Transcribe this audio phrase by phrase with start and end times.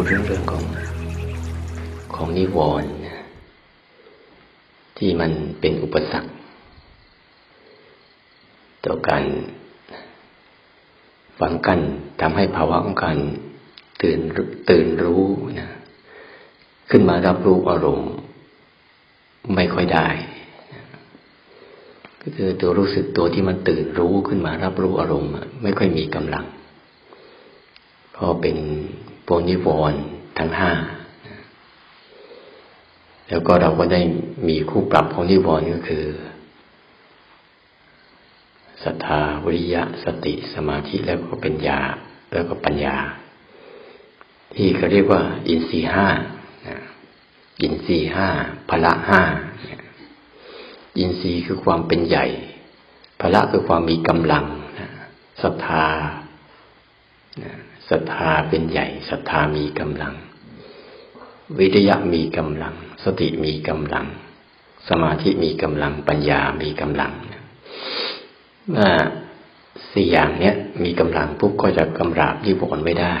[0.00, 0.64] พูดเรื่องเรื่องของ
[2.14, 2.92] ของนิวรณ์
[4.98, 5.30] ที่มัน
[5.60, 6.30] เป็นอุปสรรค
[8.84, 9.24] ต่อการ
[11.38, 11.80] ฝังกัน
[12.20, 13.18] ทำให้ภาวะของการ
[14.02, 14.18] ตื่น
[14.70, 15.24] ตื่นรู้
[15.58, 15.68] นะ
[16.90, 18.12] ขึ้นมารับรู้อารมณ์
[19.54, 20.08] ไม่ค่อยได้
[22.22, 26.46] ก็คือตัวรู้สึกตัวที่มันตื่นรู้ขึ้นมารับรู้อารมณ์ไม่ค่อยมีกำลัง
[28.12, 28.58] เพราะเป็น
[29.30, 30.02] โปนิวรณ์
[30.38, 30.72] ทั้งห้า
[33.28, 34.00] แล้วก็เราก็ได้
[34.48, 36.04] มีคู่ปรับของนิวรณ์ก็คือ
[38.84, 41.80] ศรัทธาวิริยะสติสมาธิแล้วก็เป็นญา
[42.32, 42.96] แล้วก็ปัญญา
[44.54, 46.08] ที่เขาเรียกว่า อินทรีห้า
[47.62, 48.28] อินทรีห้า
[48.68, 49.20] พละห้า
[50.98, 52.26] อินทรีย์คือความเป็นใหญ่
[53.20, 54.44] พละคือความมีกำลัง
[55.42, 55.86] ศรัทธา
[57.90, 60.14] ศรัทธาเป็นใหญ่ศรัทธามีกำลัง
[61.58, 64.06] วิทยะมีกำลัง สติมีกำลัง
[64.88, 67.12] สมาธิมีกำลังปัญญามีกำลัง
[68.70, 68.90] เมื่อ
[69.92, 73.14] สี่อย่างเนี้ย มีกำลังปุ๊บก็จะกำราบนิวรณ์ไม่ได้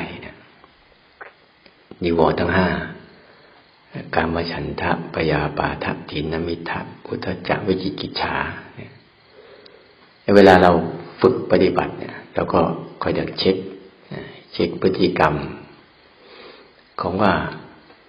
[2.04, 2.68] นิวรณ์ทั้งห้า
[4.14, 8.34] การมฉันทะปยาปาทะทินมิทะอุทจักวิจิกิจฉา
[10.36, 10.70] เวลาเรา
[11.20, 12.60] ฝึกปฏิบัติเนี่ยเราก็
[13.02, 13.56] คอยดักเช็ค
[14.52, 15.34] เช็คพฤติกรรม
[17.00, 17.32] ของว่า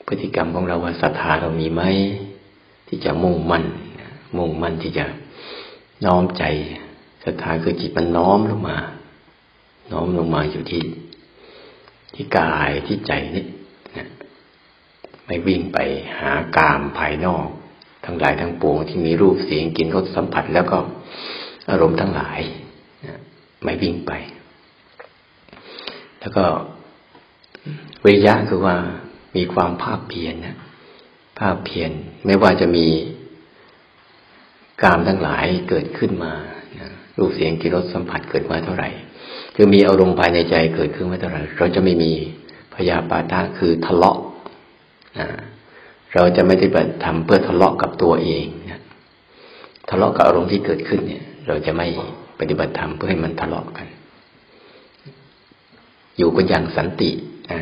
[0.08, 1.82] พฤติกรรมของเราว่าศรัทธาเรามีไหม
[2.88, 3.66] ที่จะมุ่งมั่น
[4.38, 5.06] มุ่งมั่นที่จะ
[6.06, 6.44] น้อมใจ
[7.24, 8.78] ศรัทธาคือจิตมันน้อมลงมา
[9.92, 10.82] น้อมลงมาอยู่ที่
[12.14, 13.46] ที่กายที่ใจนี่
[15.26, 15.78] ไม่วิ่งไป
[16.20, 17.48] หากามภายนอก
[18.06, 20.78] ทั้งหลายทั้งปวงที่มีรูปเสียงกลิ่นรสสัมผัสแล้วก็
[21.70, 22.40] อารมณ์ทั้งหลาย
[23.64, 24.12] ไม่วิ่งไป
[26.30, 26.50] แล้วก็
[28.04, 28.76] วิริยะคือว่า
[29.36, 30.58] มีความภาคเพียรนะ
[31.40, 31.92] ภาคเพียร
[32.26, 32.88] ไม่ว่าจะมี
[34.84, 36.34] กามทั้งหลายเกิดขึ้นมา
[37.18, 38.90] รูปเสียงกลิ่นรสสัมผัสเกิดมาเท่าไหร่
[39.56, 42.12] คือมีอารมณ์ภายในใจเกิดขึ้นมาเท่าไหร่ เราจะไม่มี
[42.76, 44.18] พยาปาทะคือทะเลาะ
[46.14, 46.68] เราจะไม่ได้
[47.06, 48.82] ทำเพื่อทะเลาะกับตัวเองนะ
[49.90, 51.88] ทะเลาะกับอารมณ์ที่เกิดขึ้นเนี่ย เราจะไม่
[52.40, 53.88] ปฏิบัติธรรมเพื่อให้มันทะเลาะกัน
[56.20, 57.12] อยู่กันอย่างสันติ
[57.52, 57.62] นะ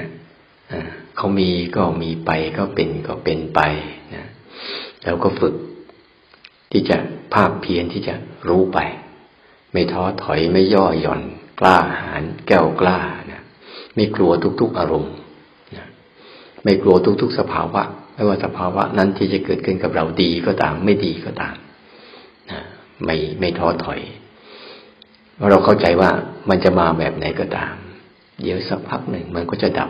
[1.18, 3.60] เขามีก็มีไปก็เป็นก็เป็นไป
[4.16, 4.26] นะ
[5.04, 5.56] แล้วก็ฝึก
[6.72, 6.98] ที่จะ
[7.34, 8.14] ภาคเพียรที่จะ
[8.50, 8.80] รู้ไป
[9.72, 11.22] ไม่ท้อถอยไม่ย่อหย่อน
[11.60, 12.98] กล้าหาญแก้วกล้า
[13.32, 13.44] นะ
[13.96, 15.14] ไม่กลัวทุก ๆอารมณ์
[16.64, 17.82] ไม่กลัวทุก ๆ สภาวะ
[18.14, 21.56] ไม่ว่าสภาวะนั้นที่จะเกิดขึ้นกับเราดีก็ตาม ไม่ดีก็ตาม
[22.52, 22.60] นะ
[23.06, 24.00] ไม่ไม่ท้อถอย
[25.50, 26.10] เราเข้าใจว่า
[26.50, 27.74] มันจะมาแบบไหนก็ตาม
[28.42, 29.90] เดี๋ยวสักพักหนึ่งมันก็จะดับ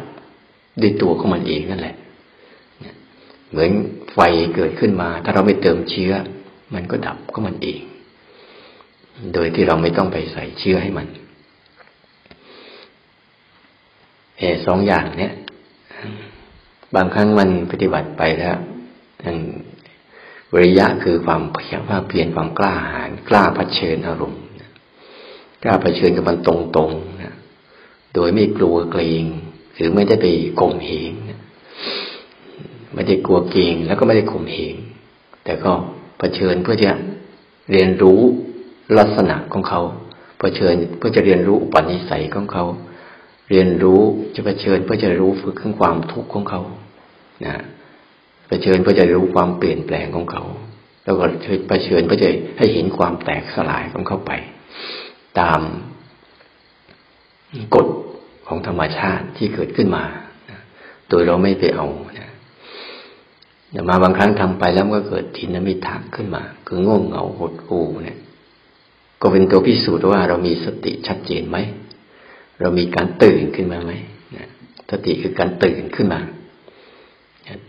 [0.81, 1.95] ด้วยตัวของมันเองนั่นแหละ
[3.49, 3.71] เหมือน
[4.13, 4.19] ไฟ
[4.55, 6.13] เกิดขึ้นมา ถ้าเราไม่เติมเชื้อ
[6.73, 7.79] มันก็ดับก็มันเอง
[9.33, 11.07] โดยที่เราไม่ต้องไปใส่เชื้อให้มัน
[14.37, 15.33] เอสองอย่างเนี้ย
[16.95, 18.57] บางครั้งมันปฏิบัติไปแล้ว
[20.53, 24.41] วิริยะคือความเพียรความเพียรความกล้าหาญกล้าเผชิญอารมณ์
[25.63, 27.16] กล้าเผชิญกับมันตรงๆ
[28.19, 29.23] โดยไม่กลัวเกรง
[29.75, 30.25] หรือไม่ได้ไป
[30.59, 31.11] ข่มเหง
[32.93, 34.75] ไม่ได้กลัวเกรงแล้วก็ไม่ได้ข่มเหง
[35.43, 35.71] แต่ก็
[36.19, 36.91] เผชิญเพื่อจะ
[37.71, 38.19] เรียนรู้
[38.97, 39.81] ลักษณะของเขา
[40.39, 42.65] เผชิญเพื่อจะเรียนรู้อุปนิสัยของเขา
[43.49, 44.01] เรียนรู้
[44.35, 46.61] จะเผชิญเพื่อจะรู้ฝึกขึ้นความทุกข์ของเขา
[47.45, 47.55] นะ
[48.47, 50.43] เผชิญเพื่อจะรู้ความเปลี่ยนแปลงของเขา
[51.03, 51.25] แล้วก็
[51.69, 54.31] เผชิญเพื่อจะให้เห็นความแตกสลายของเขาไป
[55.39, 55.61] ตาม
[57.75, 57.87] กฎ
[58.47, 60.03] ของธรรมชาติที่เกิดขึ้นมา
[61.09, 61.87] โดยเราไม่ไปเอา
[62.19, 62.31] นะ
[63.89, 68.19] มาบางครั้งทำไปแล้วก็เกิดทินมิทะขึ้นมา คือง่วงเหงาหดหูเนี่ย
[69.21, 71.57] ก็เป็นตัวพิสูจน์ว่าเรามีสติชัดเจนไหม
[72.59, 73.93] เรามีการตื่นขึ้นมาไหม
[74.91, 76.21] สติคือการตื่นขึ้นมา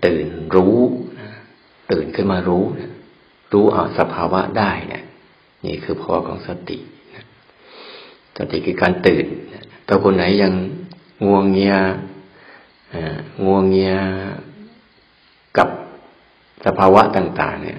[0.07, 0.79] ตื่นรู้
[1.93, 2.65] ตื่นขึ้นมารู้
[3.53, 5.05] รู้อาสภาวะได้เนี่ย
[5.67, 6.79] นี่คือพอของสติ
[8.37, 9.27] สติคือการตื่น
[9.89, 10.53] ถ้าคนไหนยัง
[11.25, 11.75] ง่วงเงีย
[13.45, 13.95] ง่วงเงีย
[15.57, 15.69] กับ
[16.65, 17.79] สภาวะต่าง ๆ เนี่ย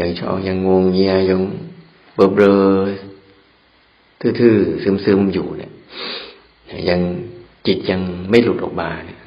[0.00, 1.40] ยังชอบยังงวงเงียยัง
[2.14, 2.58] เบลอเบลอ
[4.20, 5.72] ทื่อๆซึมๆอยู่เนี่ย
[6.88, 7.00] ยัง
[7.66, 8.00] จิตยัง
[8.30, 9.20] ไม่หลุดออกมาเนี่ย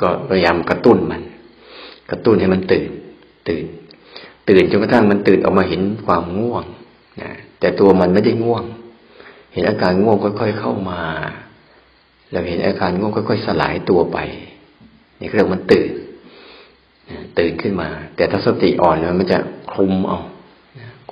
[0.00, 1.22] ก็พยายามกระตุ้นมัน
[2.10, 2.90] กระตุ้นให้มันตื่น
[3.48, 3.64] ตื่น
[4.48, 6.64] ตื่นจนกระทั่งมันตื่นออกมาเห็นความง่วง
[7.20, 7.30] นะ
[7.60, 8.64] แต่ตัวมันไม่ได้ง่วง
[9.52, 11.02] เห็นอาการง่วงค่อย ๆเข้ามา
[12.32, 14.18] เราเห็นอาการง่วงค่อย ๆ สลายตัวไป
[15.20, 15.90] นี่เรียกมันตื่น
[17.38, 19.38] ตื่นขึ้นมา แต่ถ้าสติอ่อนมันจะ
[19.74, 20.20] คุมเอา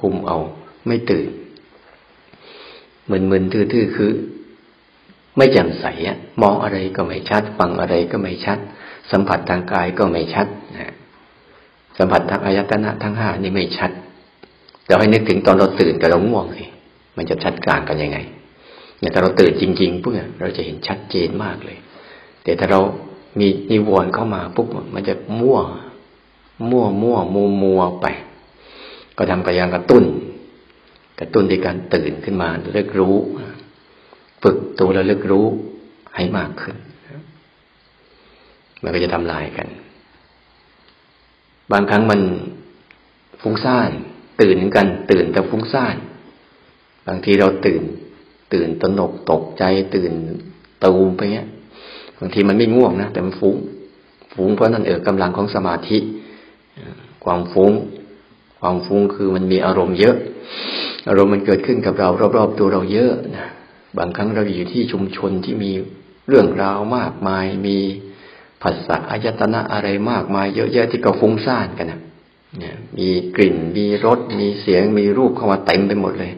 [0.00, 0.38] คุมเอา
[0.86, 1.28] ไม่ตื่น
[3.10, 4.10] มึนๆทื่อๆคือ
[5.36, 8.58] ไม่แจ่มใสอะมองอะไรก็ไม่ชัด ฟังอะไรก็ไม่ชัด
[9.10, 10.46] สัมผัสทางกายก็ไม่ชัด
[10.78, 10.94] นะ
[11.98, 13.90] สัมผัสทางอายตนะทั้งห้านี่ไม่ชัด
[14.86, 16.64] เราให้นึกถึงตอนเราตื่นกับเราง่วงสิ
[17.16, 18.18] มันจะชัดกลางกันยังไง
[18.98, 21.78] เนี่ยถ้าเราตื่นจริงๆปุ๊บเราจะเห็นชัดเจนมากเลย
[22.44, 22.80] แต่ถ้าเรา
[23.40, 25.58] มีนิวรณ์เข้ามาปุ๊บมันจะมั่ว
[26.70, 28.06] มั่วมั่วมัวมัวไป
[29.16, 30.04] ก็ทำกระยังกระตุ้น
[31.20, 33.16] กระตุ้นในการตื่นขึ้นมาเลิกรู้
[34.42, 35.46] ฝึกตัวเราเลิกรู้
[36.16, 36.76] ให้มากขึ้น
[38.82, 39.68] มันก็จะทำลายกัน
[41.72, 42.20] บางครั้งมัน
[43.40, 43.90] ฟุ้งซ่าน
[44.40, 47.82] ตื่นกัน ตื่นแต่ฟุ้งซ่านางทีเราตื่น
[48.52, 49.64] ตื่นตนกตกใจ
[49.94, 50.12] ตื่น
[50.84, 51.48] ตูมไปเงี้ย
[52.18, 53.56] บางทีมันไม่ง่วงนะแต่มันฟุ้ง
[54.34, 55.98] ฟุ้งเพราะนั่นเออกำลังของสมาธิ
[57.24, 57.72] ความฟุ้ง
[58.60, 60.16] ความฟุ้งคือมันมีอารมณ์เยอะ
[61.08, 63.48] อารมณ์มันเกิดขึ้นกับเรา รอบๆตัวเราเยอะนะ
[63.98, 65.72] บางครั้งเราอยู่ที่ชุมชนที่มี
[66.28, 67.78] เรื่องราวมากมาย มี
[68.62, 72.00] ภาษาอายตนะอะไรมากมาย เยอะแยะที่ก็ฟุ้งซ่านกันนะ
[72.98, 76.32] มีกลิ่น มีรส มีเสียง มีรูปเข้ามาเต็มไปหมดเลย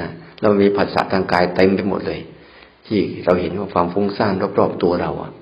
[0.04, 0.08] ะ
[0.42, 2.20] เรามีภาษาทางกายเต็มไปหมดเลย
[2.86, 5.32] ที่เราเห็นว่าความฟุ้งซ่านรอบๆตัวเราอะ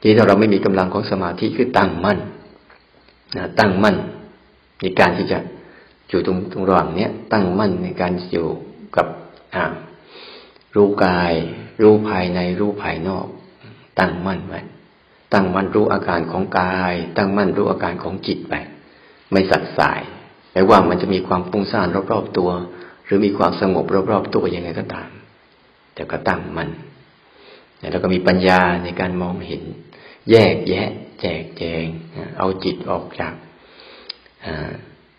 [0.00, 2.18] ที่ถ้าเราไม่มีกำลังของสมาธิคือตั้งมั่น
[3.36, 3.96] นะตั้งมั่น
[4.80, 5.38] ในการที่จะ
[6.08, 8.48] อยู่ตรงตรงระหว่างเนี้ยตั้งมั่นในการอยู่
[8.96, 9.06] กับ
[9.54, 9.64] อ่า
[10.74, 11.32] รู้กาย
[11.82, 13.26] รู้ภายในรู้ภายนอก
[13.98, 14.60] ตั้งมั่นไว้
[15.32, 18.54] ตั้งมั่นรู้อาการของกาย ตั้งมั่นรู้อาการของจิตไป
[19.32, 20.00] ไม่สัดสาย
[20.52, 22.50] ไม่ว่ามันจะมีความฟุ้งซ่านรอบๆตัว
[23.08, 25.10] หรือมีความสงบรอบๆตัวยังไงก็ตาม
[25.94, 26.68] แต่ก็ตั้งมัน
[27.90, 29.62] แล้วก็มีปัญญาในการมองเห็น
[30.30, 30.88] แยกแยะ
[31.20, 31.84] แจกแจง
[32.38, 33.34] เอาจิตออกจาก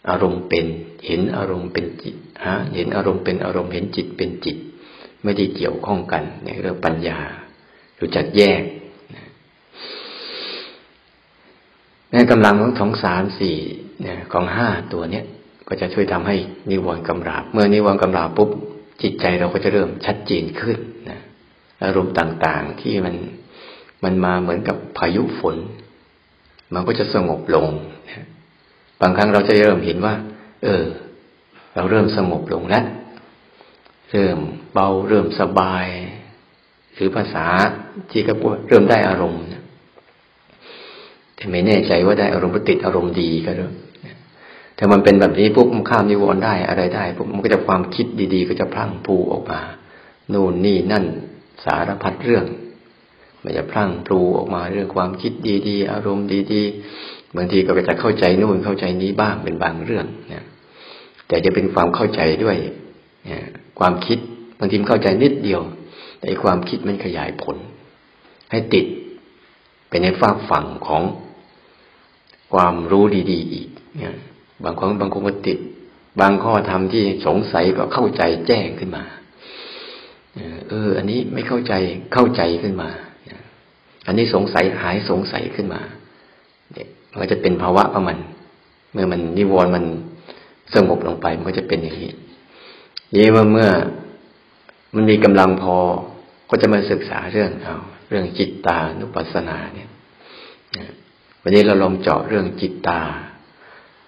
[0.09, 0.65] อารมณ์เป็น
[1.05, 2.15] เห็นอารมณ์เป็นจิต
[2.45, 4.57] ฮะเห็นอารมณ์เป็นอารมณ์เห็นจิตเป็นจิต
[5.23, 7.19] ไม่ได้เกี่ยวข้องกันเนี่ยเรื่องปัญญา
[7.99, 8.63] รู้จักแยก
[12.11, 13.57] ในกำลังของสองสามสี่
[14.31, 15.25] ของห้าตัวเนี้ย
[15.69, 16.35] ก็จะช่วยทำให้
[16.71, 18.49] นิวรณ์กำราบ เมื่อนิวรณ์กำราบปุ๊บ
[19.01, 20.77] จิตใจเราก็จะเริ่มชัดเจนขึ้น
[21.09, 21.19] นะ
[21.83, 23.15] อารมณ์ต่างๆที่มัน
[24.03, 25.55] มันมาเหมือนกับพายุฝน
[26.73, 27.69] มันก็จะสงบลง
[28.09, 28.25] นะ
[29.01, 30.13] บางครั้งเราจะเริ่มเห็นว่า
[30.63, 30.83] เออ
[31.75, 32.85] เราเริ่มสงบลงแล้ว
[34.11, 34.37] เริ่ม
[34.73, 35.87] เบาเริ่มสบาย
[36.95, 37.45] หรือภาษา
[38.11, 39.63] ที่ก็พูดเริ่มได้อารมณ์นะ
[41.35, 43.73] แต่ไม่แน่ใจว่าได้อารมณ์ติดอารมณ์ดีก็เริ่ม
[44.81, 49.61] ถ้ามันเป็นแบบนี้ปุ๊บมันข้ามนิวรณ์ได้อะไรได้ปุ๊บมันก็จะความคิดดีๆ ก็จะพลั่งพูออกมา
[50.29, 51.05] โน่นนี่นั่น
[51.65, 52.45] สารพัดเรื่อง
[53.43, 55.31] มันจะพลั่งพลูออกมาเรื่องความคิด
[55.67, 60.45] ดีๆ อารมณ์ดีๆ บางทีก็จะเข้าใจนู่นเข้าใจนี้บ้างเป็นบางเรื่องเนี่ย
[61.27, 62.57] แต่จะเป็นความเข้าใจด้วย
[63.25, 63.43] เนี่ย
[63.79, 64.17] ความคิด
[64.59, 65.61] บางทีมันเข้าใจนิดเดียว
[66.19, 67.57] แต่ความคิดมันขยายผล
[68.51, 68.85] ให้ติด
[69.89, 71.03] เป็นในฝากฝั่งของ
[72.53, 74.15] ความรู้ดี ๆ อีกเนี่ย
[74.63, 75.59] บางครั้งบางคนก็ติด
[76.19, 79.03] บางข้อธรรมที่สงสัยก็เข้าใจแจ้งขึ้นมา
[80.69, 81.73] เออ อันนี้ไม่เข้าใจ
[82.13, 82.89] เข้าใจขึ้นมา
[84.07, 85.81] อันนี้สงสัยหายสงสัยขึ้นมา
[86.73, 88.17] เนี่ยมันก็จะเป็นภาวะของมัน
[88.91, 89.85] เมื่อมันนิวรณ์มัน
[90.73, 92.11] สงบลงไปมันก็จะเป็นอย่างนี้
[93.15, 93.69] นี่ว่าเมื่อ
[94.95, 95.75] มันมีกำลังพอ
[96.49, 97.75] ก็จะมาศึกษาเรื่องเอา
[98.09, 99.89] เรื่องจิตตานุปัสสนาเนี่ย
[101.41, 103.01] วันนี้เราลองเจาะเรื่องจิตตา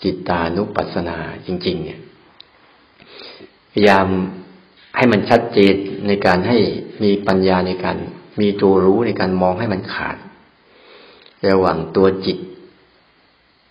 [0.04, 2.00] จิตตานุปัสสนาจริง ๆ เนี่ย
[3.72, 4.08] พยายาม
[4.98, 5.76] ให้มันชัดเจน
[6.08, 6.58] ในการให้
[7.04, 7.98] มีปัญญาในการ
[8.42, 10.18] มีตัวรู้ในการมองให้มันขาด
[11.50, 12.38] ระหว่างตัวจิต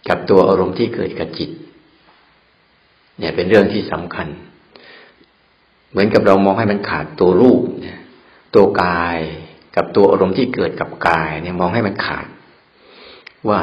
[0.08, 1.50] กับตัวอารมณ์ที่เกิดกับจิต
[3.18, 4.28] เนี่ยเป็นเรื่องที่สำคัญ
[5.90, 7.98] เหมือนกับเรามองให้มันขาดตัวรูปเนี่ย
[8.54, 9.18] ตัวกาย
[9.76, 12.26] กับตัวอารมณ์ที่เกิดกับกาย เนี่ยมองให้มันขาด
[13.48, 13.60] ว่า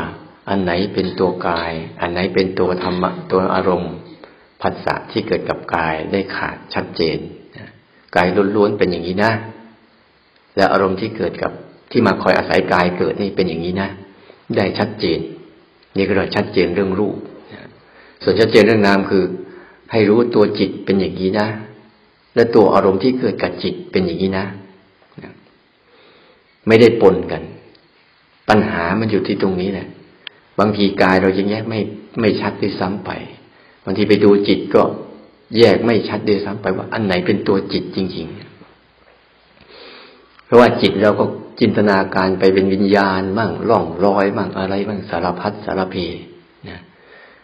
[0.49, 3.93] อันไหนเป็นตัวกาย อันไหนเป็นตัวธรรมะตัวอารมณ์
[4.61, 7.17] ผัสสะที่เกิดกับกายได้ขาดชัดเจน
[8.15, 9.31] กายล้วนๆเป็นอย่างนี้นะ
[10.55, 11.51] และอารมณ์ที่เกิดกับ
[11.91, 13.89] ที่มาคอยอาศัยกายเกิดนี่เป็นอย่างนี้นะ
[14.57, 15.19] ได้ชัดเจน
[15.95, 17.17] นี่ก็เราชัดเจนเรื่องรูป
[18.23, 19.23] ส่วนชัดเจนเรื่องนามคือ
[19.91, 21.47] ให้รู้ตัวจิตเป็นอย่างนี้นะ
[22.35, 24.45] และตัวอารมณ์ที่เกิดกับจิตเป็นอย่างนี้นะ
[26.67, 27.41] ไม่ได้ปนกัน
[28.49, 29.87] ปัญหามันอยู่ที่ตรงนี้แหละ
[30.59, 31.79] บางทีกายเรายังแยกไม่
[32.19, 33.11] ไม่ชัดด้วยซ้ำไป
[33.83, 34.81] บางทีไปดูจิตก็
[35.57, 38.37] แยกไม่ชัดเดียซ้ำไปว่าอันไหนเป็นตัวจิตจริง ๆ
[40.45, 41.23] เพราะว่าจิตเราก็
[41.59, 45.95] จินตนาการไปเป็นวิญญาณบ้างล่องลอยบ้างอะไรบ้างสารพัดสารเพ
[46.69, 46.79] นะ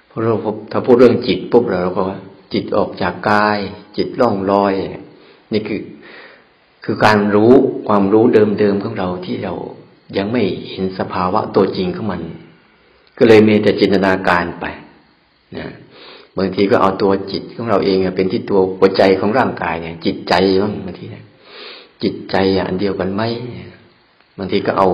[0.07, 0.33] เพราะเรา
[0.71, 2.03] ถ้าพูดเรื่องจิตปุ๊บเราก็
[2.53, 3.57] จิตออกจากกาย
[3.97, 4.73] จิตล่องลอย
[5.53, 5.81] นี่คือ
[6.83, 7.53] คือการรู้
[7.87, 8.23] ความรู้
[8.59, 9.53] เดิมๆของเราที่เรา
[10.17, 12.21] ยังไม่เห็นสภาวะตัวจริงของมัน
[13.17, 14.65] ก็เลยมีแต่จินตนาการไป
[15.57, 15.65] นะ
[16.37, 21.23] บางทีก็เอาตัวจิตของเราเองเป็นที่ตัวหัวใจของร่างกายเนี่ย จิตใจบ้างบางทีนี่ย
[22.03, 22.35] จิตใจ
[22.67, 23.21] อันเดียวกันไหม
[24.37, 24.87] บางทีก็เอา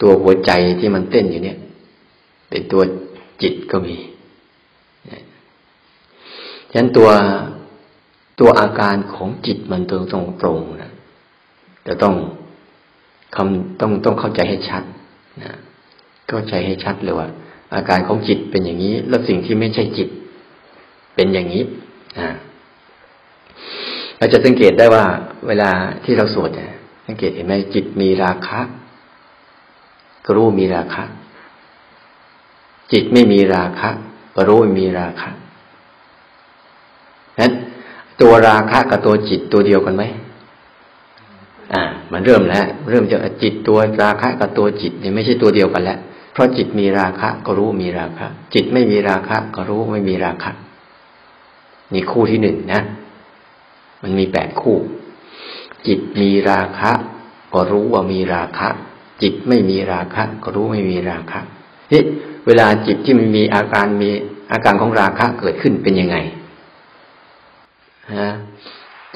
[0.00, 1.58] ตัวหัวใจที่มันเต้นอยู่เนี่ย
[2.50, 2.82] เป็นตัว
[3.42, 3.96] จิตก็มี
[6.70, 7.08] ฉะนั้นตัว
[8.40, 10.92] ตัวอาการของจิตมันตรงตรงตรงนะ
[11.86, 12.14] จะต้อง
[13.36, 14.82] คำต้องต้องเข้าใจให้ชัด
[15.42, 15.52] นะ
[16.28, 17.28] เข้าใจให้ชัดเลยว่า
[17.74, 20.08] อาการของจิตเป็นอย่างนี้ แล้วสิ่งที่ไม่ใช่จิต
[21.14, 21.62] เป็นอย่างนี้
[22.18, 22.28] นะ
[24.18, 25.04] เราจะสังเกตได้ว่า
[25.48, 25.70] เวลา
[26.04, 26.72] ที่เราสวดเนี่ย
[27.06, 28.60] สังเกตเห็นไหมจิตมีราคะ
[30.24, 31.02] ก็รู้มีราคะ
[32.92, 33.88] จิตไม่มีราคะ
[34.34, 35.30] ก็รู้มีราคะ
[37.40, 37.52] นั้น
[38.20, 40.04] ตัวราคะกับตัวจิตตัวเดียวกันไหม
[41.72, 45.98] อ่า มันเริ่มแล้ว เริ่มจากจิตตัวราคะกับตัวจิตเนี่ยไม่ใช่ตัวเดียวกันแล้ว
[46.32, 50.50] เพราะจิตมีราคะก็รู้มีราคะ จิตไม่มีราคะก็รู้ไม่มีราคะ
[51.92, 52.82] นี่คู่ที่หนึ่งนะ
[54.02, 54.76] มันมีแปดคู่
[55.86, 56.90] จิตมีราคะ
[57.54, 58.68] ก็รู้ว่ามีราคะ
[59.22, 61.40] จิตไม่มีราคะ ก็รู้ไม่มีราคะ
[61.92, 62.02] นี่
[62.46, 64.10] เวลาจิตที่มันมีอาการมี
[64.52, 66.16] อาการของราคะเกิดขึ้นเป็นยังไง
[68.16, 68.30] ฮะ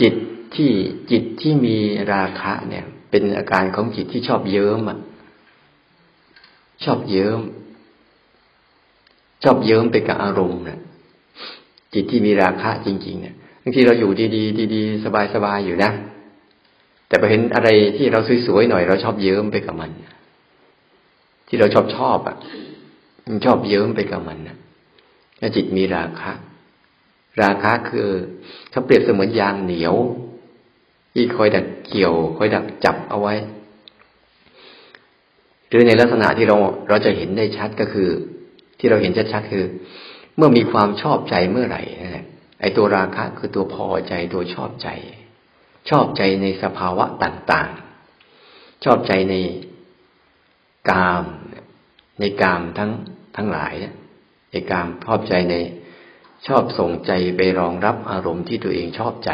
[0.00, 0.14] จิต
[0.54, 0.70] ที่
[1.10, 1.76] จิตที่มี
[2.12, 4.98] ราคะเนี่ย เป็นอาการของจิตที่ชอบเยิ้มอะ
[6.84, 7.40] ชอบเยิ้ม
[9.44, 10.78] ชอบเยิ้มไปกับอารมณ์นะ
[11.94, 15.04] จิตที่มีราคะจริง ๆ เนี่ยบางทีเราอยู่ดีๆดีๆ
[15.34, 15.90] สบายๆอยู่นะ
[17.08, 19.90] แต่ไปเห็นอะไรที่เราสวยๆหน่อย เราชอบเยิ้มไปกับมัน
[21.48, 22.36] ที่เราชอบชอบอะ
[23.26, 24.56] มันชอบเยิ้มไปกับมันนะ
[25.56, 26.32] จิตมีราคะ
[27.42, 28.08] ราคะคือ
[28.70, 29.94] เขาเปรียบเสมือนยางเหนียว
[31.14, 33.34] ที่คอยดักเกี่ยว คอยดักจับเอาไว้
[35.68, 36.56] หรือในลักษณะที่เรา
[36.88, 38.10] เราจะเห็นได้ชัดก็คือ
[38.78, 39.64] ที่เราเห็นชัดๆคือ
[40.36, 42.26] เมื่อมีความชอบใจเมื่อไหร่นั่นแหละ
[42.60, 44.88] ไอ้ตัวราคะคือตัวพอใจตัวชอบใจ
[45.90, 49.34] ชอบใจในสภาวะต่างๆ ชอบใจใน
[50.90, 51.24] กาม
[52.20, 52.90] ในกามทั้ง
[53.36, 53.74] ทั้งหลาย
[54.50, 55.54] ในกามชอบใจใน
[56.46, 59.30] ชอบส่งใจไปรองรับอารมณ์ที่ตัวเองชอบใจ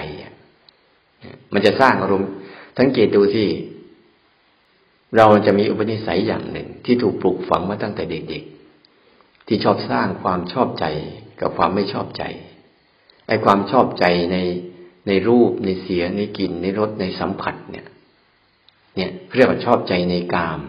[1.53, 2.31] มันจะสร้างอารมณ์
[2.79, 3.47] สังเกตดูที่
[5.17, 10.85] เราจะมีอุปนิสัยอย่างหนึ่งที่ถูกปลูกฝังมาตั้งแต่เด็กๆ ที่ชอบสร้างความชอบใจ
[11.41, 12.23] กับความไม่ชอบใจ
[13.27, 14.37] ไอ้ความชอบใจใน
[15.07, 17.87] ในรูปในเสียงในกลิ่นในรสในสัมผัสเนี่ย
[18.97, 20.61] เนี่ยเรียกว่าชอบใจในกาม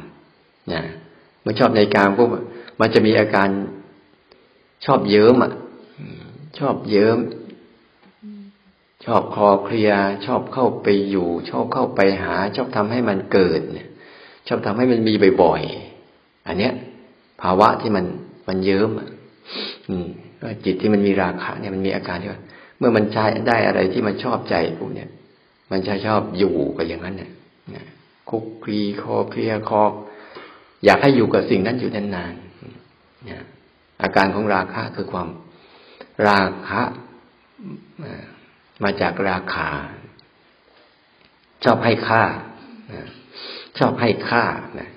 [0.73, 0.83] นะ
[1.43, 2.23] มื่อชอบในกามก็
[2.79, 3.50] มันจะมีอาการ
[4.85, 5.51] ชอบเยิ้มอะ
[6.59, 7.17] ชอบเยิ้ม
[9.05, 9.91] ชอบคอเคลีย
[10.25, 13.88] ชอบเข้าไปอยู่ ชอบเข้าไปหา ชอบทำให้มันเกิดเนี่ย
[14.47, 16.73] ชอบทำให้มันมีบ่อยๆ อันเนี้ย
[17.41, 18.05] ภาวะที่มัน
[18.47, 18.89] มันเยิ้ม
[19.89, 20.07] อืม
[20.65, 22.41] จิตที่มันมีราคะเนี่ยมันมีอาการที่ว่า
[22.77, 25.09] เมื่อมันใช้ได้อะไรที่มันชอบใจปุ๊บเนี่ย
[25.71, 27.31] มันจะชอบอยู่กับอย่างนั้นเนี่ย
[28.29, 29.83] คุกคีคอเคลียคอ
[30.85, 35.27] อยากให้อยู่กับสิ่งนั้นอยู่นานๆอาการของราคะคือความ
[36.27, 36.81] ราคะ
[38.83, 39.69] มาจากราคา
[41.63, 42.23] ชอบให้ค่า
[43.79, 44.45] ชอบให้ค่า
[44.79, 44.89] นะ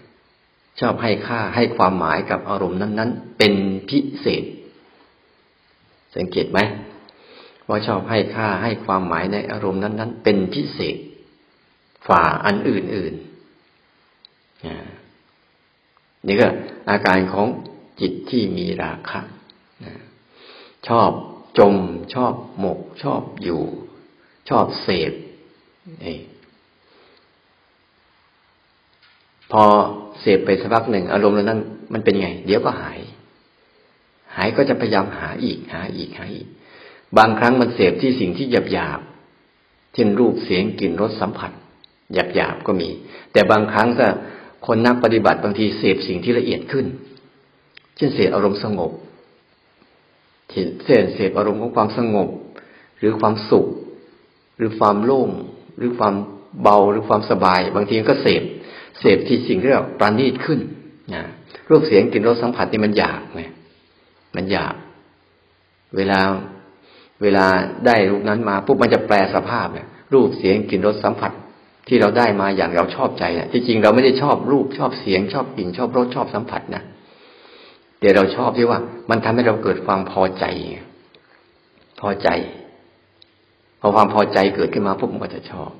[0.80, 3.54] ชอบให้ค่าให้ความหมายกับอารมณ์นั้น ๆ เป็น
[3.88, 4.44] พิเศษ
[6.16, 6.58] สังเกตไหม
[7.68, 10.96] ว่าชอบให้ค่าให้ความหมายในอารมณ์นั้น ๆ เป็นพิเศษ
[12.08, 13.26] ฝ่าอันอื่นๆ
[16.26, 16.48] นี่ก็
[16.90, 17.46] อาการของ
[18.00, 19.20] จิตที่มีราคะ
[20.88, 21.10] ชอบ
[21.58, 21.74] จม
[22.14, 23.62] ชอบหมก ชอบอยู่
[24.48, 25.12] ชอบเสพ
[26.04, 26.18] นี่
[29.52, 29.62] พอ
[30.20, 31.60] เสพไปสักพักหนึ่งอารมณ์นั้น
[31.92, 32.98] มันเป็นไง เดี๋ยวก็หาย
[34.34, 36.46] หายก็จะพยายามหาอีกหาอีกหาอีก
[37.18, 39.00] บางครั้งมันเสพที่สิ่งที่หยาบหยาบ
[39.94, 41.52] เช่นรูปเสียงกลิ่นรสสัมผัส
[42.12, 42.88] หยาบหยาบก็มี
[43.32, 44.08] แต่บางครั้งก็
[44.66, 46.86] คนนักปฏิบัติบางทีเสพสิ่งที่ละเอียดขึ้น
[47.96, 48.92] เช่นเสพอารมณ์สงบ
[50.50, 52.28] เสพเสพอารมณ์ของความสงบ
[52.98, 53.66] หรือความสุข
[54.56, 55.30] หรือความโล่ง
[55.76, 56.14] หรือความ
[56.62, 58.42] เบาหรือความสบาย บางทีก็เสพ
[59.00, 60.60] เสพที่สิ่งที่เราปราณีตขึ้น
[61.14, 61.22] นะ
[61.70, 63.42] รูปเสียงกลิ่นรสสัมผัสนี่มันหยาบไง
[64.36, 64.74] มันหยาบ
[65.96, 66.20] เวลา
[67.22, 67.46] เวลา
[67.86, 71.32] ได้รูปนั้นมาปุ๊บมันจะแปลสภาพเนี่ยรูปเสียงกลิ่นรสสัมผัส
[71.88, 76.82] ที่เราได้มาอย่างเราชอบใจเนะที่จริงเราไม่ได้ชอบรูปชอบเสียง ชอบกลิ่นชอบรสชอบสัมผัสนะ
[78.00, 78.78] แต่เราชอบที่ว่า
[79.10, 80.44] มันทำให้เราเกิดความพอใจ
[82.00, 82.28] พอใจ
[83.80, 85.70] พอความพอใจเกิดขึ้นมาปุ๊บมันก็จะชอบ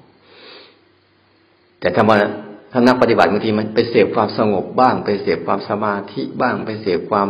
[1.81, 2.17] แต่ถ้ามา
[2.79, 7.29] ถ้านักปฏิบัติบางทีมันไปเสพความสงบบ้าง ไปเสพความสมาธิบ้าง ไปเสพความ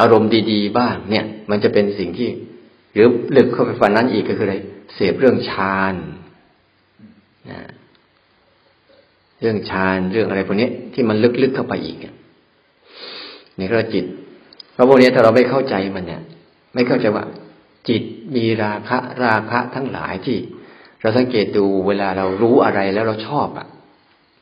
[0.00, 2.28] อารมณ์ดี ๆ บ้าง เนี่ย มันจะเป็นสิ่งที่
[2.92, 4.56] หรือลึกเข้าไปฝันนั้นอีกก็คืออะไร
[4.94, 5.94] เสพเรื่องฌาน
[9.40, 11.98] เรื่องฌานเรื่องอะไรพวกนี้ที่มันลึกๆเข้าไปอีก
[13.58, 14.04] นี่ก็จิต
[14.72, 16.22] เพราะพวกนี้ถ้าเราไม่เข้าใจมันเนี่ย
[16.74, 17.24] ไม่เข้าใจว่า
[17.88, 18.02] จิต
[18.36, 20.38] มีราคะราคะทั้งหลายที่
[21.00, 23.68] เราสังเกตดูเวลาเรารู้อะไรแล้วเราชอบอะ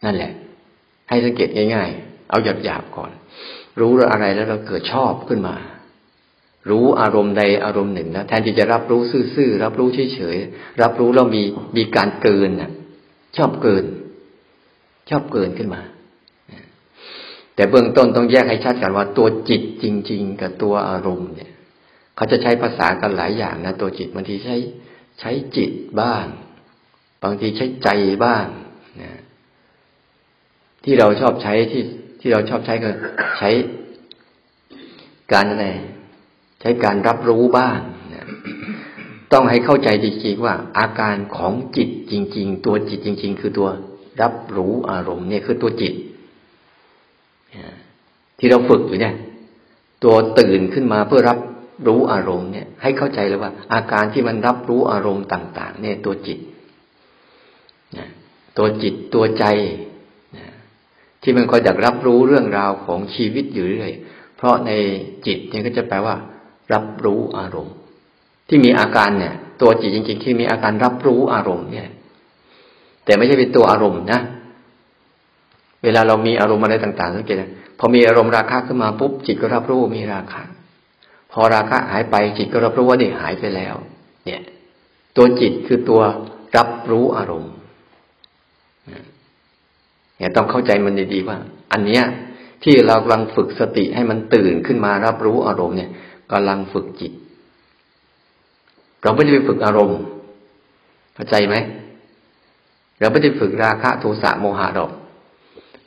[0.04, 0.32] นั่นแหละ
[1.08, 3.10] ให้สังเกตง่าย ๆ เอาหยาบๆก่อน
[3.80, 5.56] รู้อะไรแล้วเราเกิดชอบขึ้นมา
[6.70, 9.00] รู้อารมณ์ใดอารมณ์หนึ่งนะแทนที่จะรับรู้
[9.34, 11.42] ซื่อๆรับรู้เฉยๆรับรู้แล้วมี
[11.76, 12.70] มีการเกินน่ะ
[13.36, 13.84] ชอบเกิน
[15.10, 15.82] ชอบเกินขึ้นมา
[17.54, 21.52] แต่เบื้องต้นต้องแยกให้ชัดกันว่าตัวจิตจริง ๆ กับตัวอารมณ์เนี่ย
[22.16, 24.56] เขาจะใช้ภาษากันหลายอย่างนะตัวจิตบางทีใช้
[25.20, 26.24] ใช้จิตบ้าง
[27.22, 27.88] บางทีใช้ใจ
[28.24, 28.67] บ้างน
[30.84, 31.82] ที่เราชอบใช้ที่
[32.20, 32.90] ที่เราชอบใช้ก็
[33.38, 33.50] ใช้
[35.32, 35.66] การอะไร
[36.60, 37.78] ใช้การรับรู้บ้าง
[38.14, 38.26] นะ
[39.32, 43.68] ต้องให้เข้าใจจริงๆว่า อาการของจิตจริง ๆ ตัวจิตจริง ๆ คือตัว
[44.22, 45.94] รับรู้อารมณ์เนี่ยคือตัวจิต
[48.38, 49.14] ที่เราฝึกอยู่เนี่ย
[50.04, 51.38] ตัวตื่นขึ้นมาเพื่อรับ
[51.86, 56.38] รู้อารมณ์เนี่ย ให้เข้าใจเลยว่า อาการที่มันรับรู้อารมณ์ต่าง ๆ เนี่ยตัวจิต
[58.58, 59.44] ตัวจิตตัวใจ
[61.22, 63.90] ที่มันคอยอยากรับรู้เรื่องราวของชีวิตอยู่เรื่อย
[64.36, 64.70] เพราะใน
[65.26, 66.16] จิตเนี่ยก็จะแปลว่า
[66.72, 67.74] รับรู้อารมณ์
[68.48, 71.88] ที่มีอาการเนี่ย ตัวจิตจริง ๆ ที่มีอาการรับรู้อารมณ์เนี่ย
[73.04, 74.20] แต่ไม่ใช่เป็นตัวอารมณ์นะ
[75.84, 80.42] เวลาเรามีอารมณ์อะไรต่างๆสังเกตนะพอมีอารมณ์ราคะขึ้นมาปุ๊บจิตก็รับรู้มีราคะ
[81.32, 83.74] พอราคะหายไปจิตก็รับรู้ว่านี่หายไปแล้ว
[84.24, 84.42] เนี่ย
[85.16, 86.00] ตัวจิตคือตัว
[86.56, 87.52] รับรู้อารมณ์
[90.18, 91.38] เนี่ยต้องเข้าใจมันดีๆว่า
[91.72, 92.02] อันเนี้ย
[92.64, 95.90] ที่เรากำลังฝึกสติให้มันตื่นขึ้นมารับรู้อารมณ์เนี่ย
[96.32, 97.12] กำลังฝึกจิต
[99.02, 99.98] เราไม่ได้ไปฝึกอารมณ์
[101.14, 101.56] เข้าใจไหม
[103.00, 104.90] เราไม่ได้ฝึกราคะโทสะโมหะหรอก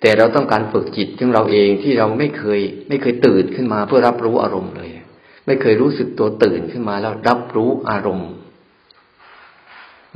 [0.01, 4.89] แต่เราต้องการฝึกจิตของเราเองที่เราไม่เคย ไม่เคยตื่นขึ้นมาเพื่อรับรู้อารมณ์เลย
[5.45, 8.29] ไม่เคยรู้สึกตัวตื่นขึ้นมาแล้วรับรู้อารมณ์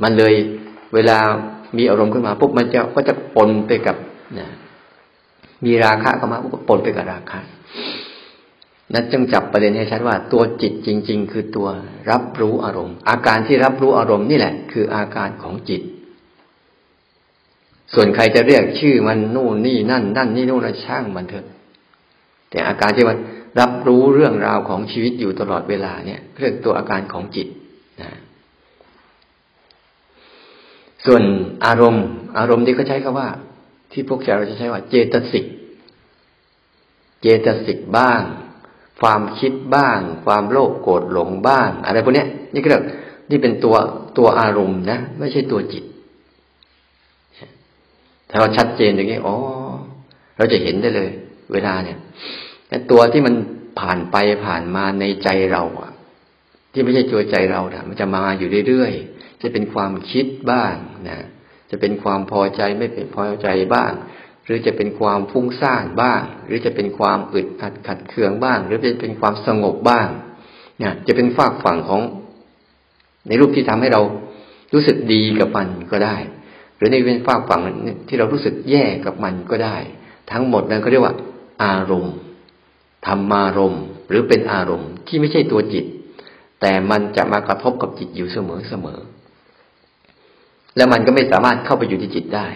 [0.02, 0.34] มันเลย
[0.94, 1.18] เวลา
[1.78, 3.96] มีอารมณ์ขึ้นมาปุ๊บมันจะก็จะปนไปกับ
[4.38, 4.48] นะ
[5.64, 7.40] มีราคะเข้ามาปุ๊บปนไปกับราคะ
[8.94, 11.68] นั้นจึงจับประเด็นให้ชัดว่า ตัวจิตจริง ๆ คือตัว
[12.10, 15.82] รับรู้อารมณ์ อาการที่รับรู้อารมณ์นี่แหละ คืออาการของจิต
[17.94, 21.46] ส่วนใครจะเรียกชื่อมันนู่นนี่นั่น นั่นนี่นู่นช่างมันเถอะ
[22.50, 23.18] แต่อาการที่มัน
[23.60, 27.48] รับรู้เรื่องราวของชีวิตอยู่ตลอดเวลาเนี่ยเรียกตัวอาการของจิต
[28.02, 28.10] นะ
[31.06, 31.22] ส่วน
[31.66, 32.06] อารมณ์
[32.38, 33.28] อารมณ์ที่เขาใช้คาว่า
[33.92, 35.44] ที่พวกเราจะใช้ว่า เจตสิก
[37.20, 38.22] เจตสิกบ้าง
[39.00, 42.84] ความคิดบ้าง ความโลภโกรธหลงบ้าง อะไรพวกนี้นี่ก็เรียก
[43.30, 43.76] นี่เป็นตัว
[44.18, 45.84] ตัวอารมณ์นะ ไม่ใช่ตัวจิต
[48.30, 49.36] ถ้าเราชัดเจนอย่างนี้อ๋อ
[50.36, 51.10] เราจะเห็นได้เลย
[51.52, 51.98] เวลาเนี่ย
[52.68, 53.34] แต่ตัวที่มัน
[53.78, 54.16] ผ่านไป
[54.46, 55.92] ผ่านมาในใจเราอะ
[56.72, 60.74] ที่ไม่ใช่ตัวใจเรานะมันจะมาอยู่เรื่อยๆจะเป็นความคิดบ้าง
[61.08, 61.18] นะ
[61.70, 63.92] จะเป็นความพอใจไม่เป็นพอใจบ้าง
[64.44, 70.08] หรือจะเป็นความฟุ้งซ่านบ้าง หรือจะเป็นความอึดอัดขัดเคืองบ้าง หรือจะเป็นความสงบบ้าง
[70.78, 72.02] เนี่ยจะเป็นฝากฝั่งของ
[73.28, 74.02] ในรูปที่ทำให้เรา
[74.72, 76.16] รู้สึกดีกับมันก็ได้
[76.76, 77.60] หรือในเป็นฝากฝั่ง
[78.08, 79.76] ที่เรารู้สึกแย่กับมันก็ได้
[80.30, 81.14] ทั้งหมดนั้นเขาเรียกว่า
[81.64, 82.14] อารมณ์
[83.06, 85.84] ธรรมารมณ์ หรือเป็นอารมณ์ที่ไม่ใช่ตัวจิต
[86.60, 88.98] แต่มันจะมากระทบกับจิตอยู่เสมอเสมอ
[90.76, 92.48] แล้วมันก็ไม่สามารถเข้าไปอยู่ที่จิตได้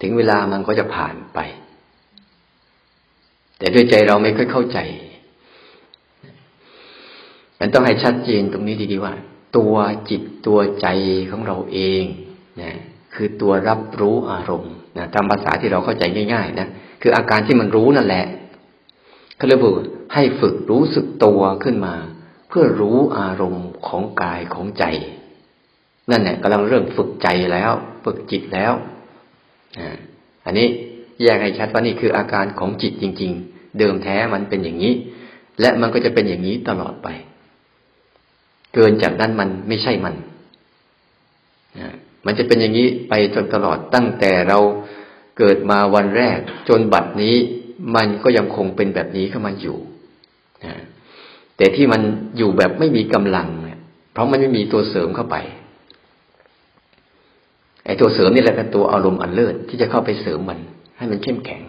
[0.00, 1.38] ถึงเวลามันก็จะผ่านไป
[3.58, 4.78] แต่ด้วยใจเราไม่ค่อยเข้าใจ
[7.60, 9.14] มันต้องให้ชัดเจนตรงนี้ดีๆว่า
[9.56, 9.74] ตัว
[10.10, 10.86] จิตตัวใจ
[11.30, 12.04] ของเราเอง
[12.62, 12.76] นะ
[13.14, 16.04] คือตัวรับรู้อารมณ์นะตามภาษาที่เราเข้าใจ
[16.34, 16.68] ง่าย ๆ นะ
[17.02, 18.26] คืออาการที่มันรู้นั่นแหละ
[19.36, 19.72] เขาเรียกว่า
[20.14, 21.94] ให้ฝึกรู้สึกตัวขึ้นมา
[22.48, 24.84] เพื่อรู้อารมณ์ของกายของใจ
[26.10, 27.72] นั่นแหละกำลังเริ่มฝึกใจแล้ว
[28.04, 28.72] ฝึกจิตแล้ว
[30.44, 30.68] อันนี้
[31.22, 34.94] แยกให้ชัดว่านี่คืออาการของจิตจริง ๆ เดิมแท้มันเป็นอย่างนี้
[35.60, 37.08] และมันก็จะเป็นอย่างนี้ตลอดไป
[38.74, 40.14] เกินจากนั้นมันไม่ใช่มัน
[42.26, 44.58] มันจะเป็นอย่างนี้ไปจนตลอดตั้งแต่เรา
[45.38, 46.38] เกิดมาวันแรก
[46.68, 47.36] จนบัดนี้
[47.96, 49.76] มันก็ยังคงเป็นแบบนี้เข้ามาอยู่
[51.56, 52.02] แต่ที่มัน
[52.38, 53.80] อยู่แบบไม่มีกำลังเนี่ย
[54.12, 55.36] เพราะมันไม่มีตัวเสริมเข้าไป
[57.84, 60.58] ไอ้ตัวเสริมนี่แหละเป็นตัวอารมณ์อันเลิศที่จะเข้าไปเสริมมัน
[60.96, 61.62] ให้มันเข้มแข็ง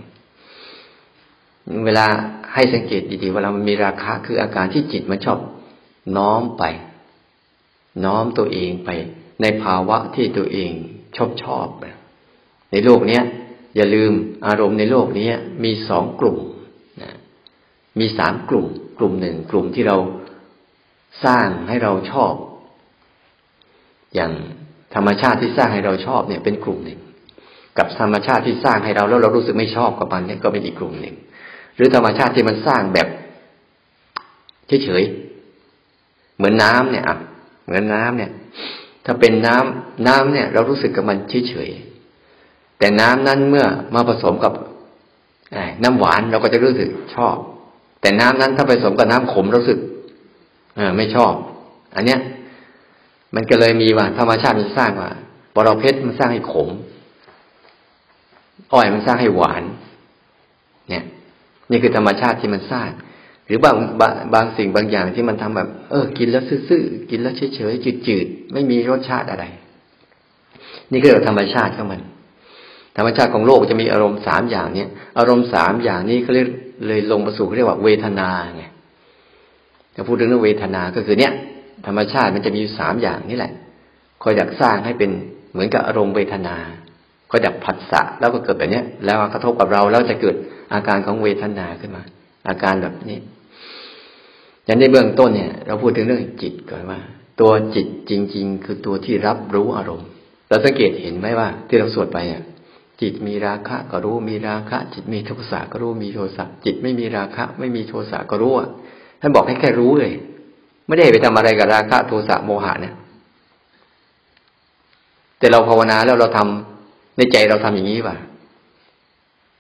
[1.86, 2.06] เวลา
[2.54, 5.40] ให้สังเกตดีๆเวลามันมีราคะคืออาการที่จิตมันชอบ
[6.18, 6.64] น้อมไป
[8.06, 8.90] น้อมตัวเองไป
[9.42, 10.72] ในภาวะที่ตัวเอง
[11.16, 11.68] ชอบชอบ
[12.72, 13.24] ในโลกเนี้ย
[13.76, 14.12] อย่าลืม
[14.48, 15.30] อารมณ์ในโลกนี้
[15.64, 16.38] มีสองกลุ่ม
[17.02, 17.12] นะ
[18.00, 18.66] มีสามกลุ่ม
[18.98, 19.98] กลุ่มหนึ่งกลุ่มที่เรา
[21.26, 22.34] สร้างให้เราชอบ
[24.16, 24.32] อย่าง
[24.96, 27.00] ธรรมชาติที่สร้างให้เราชอบเนี่ยเป็นกลุ่มหนึ่ง
[27.78, 31.16] กับธรรมชาติที่สร้างให้เราแล้วเรารู้สึกไม่ชอบกับมันเนี่ยก็เป็นอีกกลุ่มหนึ่ง
[31.76, 33.08] หรือธรรมชาติที่มันสร้างแบบ
[34.84, 37.18] เฉยๆเหมือนน้ำเนี่ยอะ
[37.66, 38.32] เหมือนน้ำเนี่ย
[39.06, 41.18] ถ้าเป็นน้ำน้ำเนี่ย เรารู้สึกกับมัน
[41.50, 44.54] เฉยๆแต่น้ำนั้นเมื่อมาผสมกับ
[45.84, 47.36] น้ำหวานเราก็จะรู้สึกชอบ
[48.02, 49.80] แต่น้ำนั้นถ้าผสมกับน้ำขมรู้สึก
[50.98, 51.34] ไม่ชอบ
[51.96, 52.20] อันเนี้ย
[53.36, 55.12] มันก็เลยมีว่าธรรมชาติมันสร้างว่า
[55.56, 56.70] บรเพชรมันสร้างให้ขม
[58.74, 59.64] อ้อยมันสร้างให้หวาน
[60.90, 61.04] เนี่ย
[61.72, 62.90] นี่คือธรรมชาติที่มันสร้าง
[63.48, 63.76] หรือบาง
[64.34, 69.46] บางสิ่งบางอย่างที่มันทำแบบ เออ กินแล้วซื่อๆกินแล้วเฉยๆจืดๆไม่มีรสชาติอะไร
[70.92, 72.02] นี่คือธรรมชาติของมัน
[72.98, 76.48] ธรรมชาติของโลกจะมีอารมณ์สามอย่างเนี้ยอารมณ์สามอย่างนี้เขาเรียก
[76.88, 78.66] เลยลงมาสู่เรียกว่าเวทนาไง
[79.96, 81.34] จะพูดถึงเรื่องเวทนาก็คือเนี้ย
[81.86, 83.54] ธรรมชาติมันจะมีสามอย่างนี่แหละ
[84.24, 85.12] คอยดักสร้างให้เป็น
[85.52, 86.56] เหมือนกับอารมณ์เวทนา
[87.30, 90.36] คอยดักผัสสะแล้วก็เกิดแบบนี้แล้วกระทบกับเราแล้วจะเกิด
[90.74, 92.04] อาการของเวทนาขึ้นมา
[92.48, 93.20] อาการแบบนี้
[94.66, 97.00] อย่างในเบื้องต้นเนี่ย เราพูดถึงเรื่องจิตก่อนว่า
[97.40, 100.08] ตัวจิตจริง ๆ คือตัวที่รับรู้อารมณ์
[100.50, 102.44] เราสังเกตเห็นไหมว่า ที่เราสวดไปอะ
[103.02, 108.70] จิตมีราคะก็รู้มีราคะ จิตมีโทสะก็รู้มีโทสะจิตไม่มีราคะ ไม่มีโทสะก็รู้อะ
[109.22, 110.14] ท่านบอกให้แค่รู้เลย
[110.88, 112.96] ไม่ได้ไปทำอะไรกับราคะโทสะโมหะเนี่ย
[115.40, 118.16] แต่เราภาวนาแล้วเราทำในใจเราทำอย่างนี้ป่ะ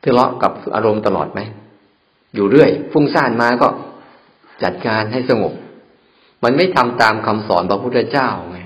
[0.03, 1.39] ทะเลาะกับอารมณ์ตลอดไหม
[2.35, 3.67] อยู่เรื่อย ฟุ้งซ่านมาก็
[4.63, 5.53] จัดการให้สงบ
[6.43, 8.59] มันไม่ทำตามคำสอนพระพุทธเจ้าไง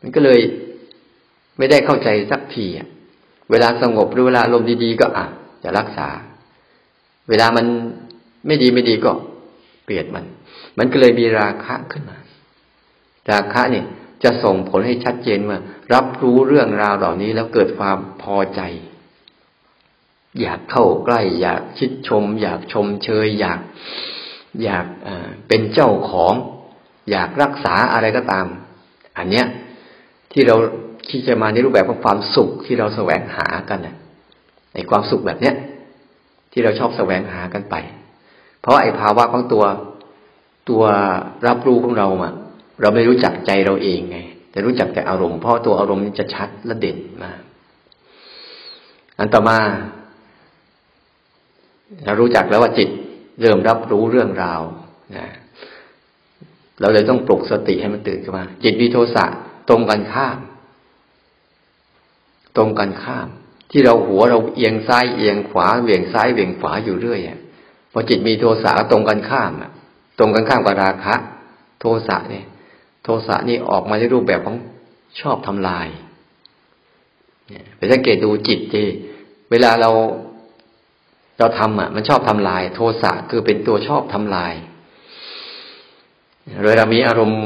[0.00, 0.40] มันก็เลย
[1.58, 2.88] ไม่ได้เข้าใจสักทีอะ
[3.50, 5.24] เวลาสงบหรือเวลาอารมณ์ดีๆก็อะ
[5.64, 6.08] จะรักษา
[7.28, 7.66] เวลามัน
[8.46, 9.10] ไม่ดีไม่ดีก็
[9.84, 10.24] เปลี่ยนมัน
[10.78, 12.18] มันก็เลยมีราคะขึ้นมา
[13.32, 13.86] ราคะเนี่ย
[14.24, 15.58] จะส่งผลให้ชัดเจนว่า
[15.94, 18.60] รับรู้เรื่องราวเหล่านี้แล้วเกิดความพอใจ
[20.40, 23.60] อยากเข้าใกล้ อยากชิดชม อยากชมเชย อยาก
[24.64, 24.86] อยาก
[25.48, 26.34] เป็นเจ้าของ
[27.10, 28.46] อยากรักษาอะไรก็ตาม
[29.18, 29.46] อันเนี้ย
[30.32, 30.56] ที่เรา
[31.08, 33.96] ที่จะมาในรูปแบบของความสุขที่เราแสวงหากันน่ะ
[34.74, 35.54] ไอ้ความสุขแบบเนี้ย
[36.52, 37.74] ที่เราชอบแสวงหากันไป
[38.60, 39.64] เพราะไอ้ภาวะของตัว
[40.70, 40.82] ตัว
[41.46, 42.32] รับรู้ของเราอะ
[42.80, 44.18] เราไม่รู้จักใจเราเองไง
[44.50, 47.40] แต่รู้จักแต่อารมณ์เพราะตัวอารมณ์นี้จะชัดและเด่นมาก
[49.18, 49.58] อันต่อมา
[52.04, 52.88] เรารู้จักแล้วว่าจิต
[53.40, 54.62] เริ่มรับรู้เรื่องราว
[55.16, 55.26] นะ
[56.80, 59.24] เราเลยต้องปลุกสติให้มันตื่นขึ้นมา จิตมีโทสะ
[59.68, 60.38] ตรงกันข้าม
[62.56, 63.28] ตรงกันข้าม
[63.70, 67.20] ที่เราหัวเราเอียงซ้ายเอียงขวาเบี่ยงซ้ายเบี่ยงขวาอยู่เรื่อย
[67.92, 69.70] พอจิตมีโทสะตรงกันข้ามอะ
[70.18, 71.14] ตรงกันข้ามกับราคะ
[71.80, 72.46] โทสะเนี่ย
[73.04, 74.56] โทสะนี่ออกมาในรูปแบบของ
[75.20, 75.86] ชอบทำลาย
[77.48, 78.84] เนี่ยไปสังเกตดูจิตดี
[79.50, 79.90] เวลาเรา
[81.38, 84.52] เราทำอะ มันชอบทำลาย โทสะคือเป็นตัวชอบทำลาย
[86.66, 87.42] เวลามีอารมณ์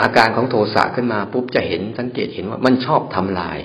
[0.00, 3.58] อาการของโทสะขึ้นมาปุ๊บจะเห็นสังเกตเห็นว่ามันชอบทำลาย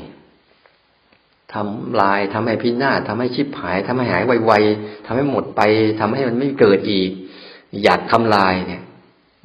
[1.54, 5.62] ทำลายทำให้พินาศทำให้ชิบหายทำให้หายไวๆทำให้หมดไป
[6.00, 7.10] ทำให้มันไม่เกิดอีก
[7.84, 8.82] อยากทำลายเนี่ย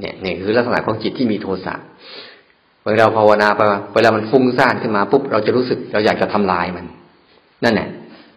[0.00, 1.74] เนี่ยนี่คือลักษณะของจิตที่มีโทสะ
[2.82, 3.60] เวลาเราภาวนาไป
[3.94, 6.84] เวลามันฟุ้งซ่านขึ้นมาปุ๊บเราจะรู้สึกเราอยากจะทำลายมัน
[7.64, 7.88] นั่นแหละ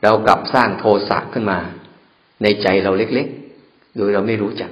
[0.04, 1.58] เรากลับสร้างโทสะขึ้นมา
[2.44, 4.72] ในใจเราเล็กๆ โดยเราไม่รู้จัก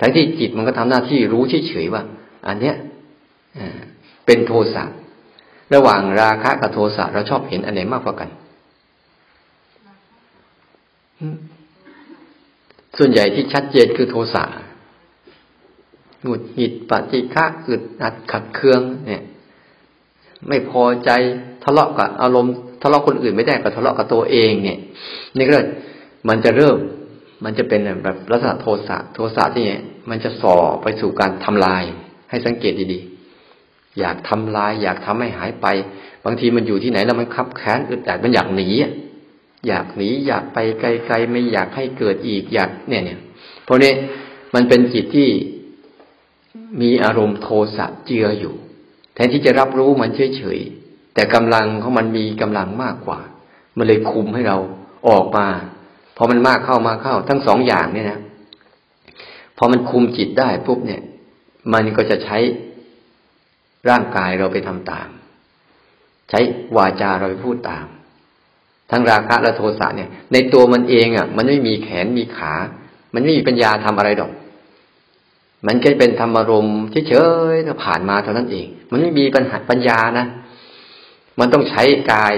[0.00, 2.02] ทั้งที่จิตมันก็ทำหน้าที่รู้เฉยๆว่า
[2.46, 2.76] อันเนี้ย
[4.26, 4.84] เป็นโทสะ
[5.74, 8.28] ระหว่างราคะกับโทสะเราชอบเห็นอันไหนมากกว่ากัน
[12.98, 14.44] ส่วนใหญ่ที่ชัดเจนคือโทสะ
[16.22, 19.22] หงุดหงิดปฏิฆะอึดอัดขัดเคือง เนี่ย
[20.48, 21.10] ไม่พอใจ
[21.64, 24.78] ทะเลาะกับอารมณ์ทะเลาะคนอื่นไม่ได้กับทะเลาะกับตัวเอง เนี่ย
[25.36, 25.58] นี่ก็
[26.28, 26.76] มันจะเริ่ม
[27.44, 31.82] มันจะเป็นแบบลักษณะโทสะโทสะที่เนี่ยมันจะส่อไปสู่การทำลาย
[32.30, 35.66] ให้สังเกตดีๆอยากทำลาย อยากทำให้หายไป
[36.24, 38.86] บางทีมันอยู่ที่ไหนแล้วมันคับแค้นอึดอัดมันอยากหนีอ
[39.66, 43.20] อยากหนีอยากไปไกลๆไม่อยากให้เกิดอีกอยากเนี่ยเนี่ย
[43.64, 43.92] เพราะนี้
[44.54, 45.28] มันเป็นจิตที่
[46.80, 48.54] มีอารมณ์โทสะเจืออยู่
[49.14, 53.20] แทนที่จะรับรู้มันเฉยๆแต่กำลังของมันมีกำลังมากกว่า
[53.76, 54.58] มันเลยคุมให้เรา
[55.08, 55.46] ออกมา
[56.16, 58.20] พอมันมากเข้ามาเข้า ทั้งสองอย่างเนี่ยนะ
[59.58, 61.02] พอมันคุมจิตได้ปุ๊บเนี่ย
[61.72, 62.38] มันก็จะใช้
[63.88, 65.08] ร่างกายเราไปทำตาม
[66.30, 66.40] ใช้
[66.76, 67.86] วาจาเราไปพูดตาม
[68.92, 72.52] ทั้งราคะและโทสะเนี่ย ในตัวมันเองอะ มันไม่มีแขนมีขา
[73.14, 74.30] มันไม่มีปัญญาทำอะไรดอก
[75.66, 76.68] มันแค่เป็นธรรมรม
[77.08, 77.14] เฉ
[77.54, 80.26] ยๆผ่านมาเท่านั้นเอง มันไม่มีปัญหาปัญญานะ
[81.40, 82.32] มันต้องใช้กาย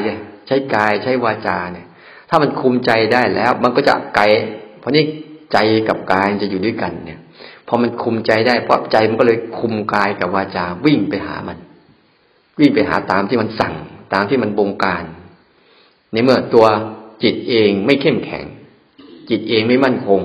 [0.46, 1.86] ใช้กายใช้วาจาเนี่ย
[2.28, 4.24] ถ้ามันคุมใจได้แล้ว มันก็จะไกล
[4.80, 5.04] เพราะนี่
[5.52, 7.20] ใจกับกายจะอยู่ด้วยกันเนี่ย
[7.68, 11.58] พอมันคุมใจได้ปั๊บใจมันก็เลยคุมกายกับวาจาวิ่งไปหามัน
[12.60, 13.74] วิ่งไปหาตามที่มันสั่ง
[14.12, 15.04] ตามที่มันบงการ
[16.14, 16.66] ในเมื่อตัว
[17.22, 18.44] จิตเองไม่เข้มแข็ง
[19.30, 20.20] จิตเองไม่มั่นคง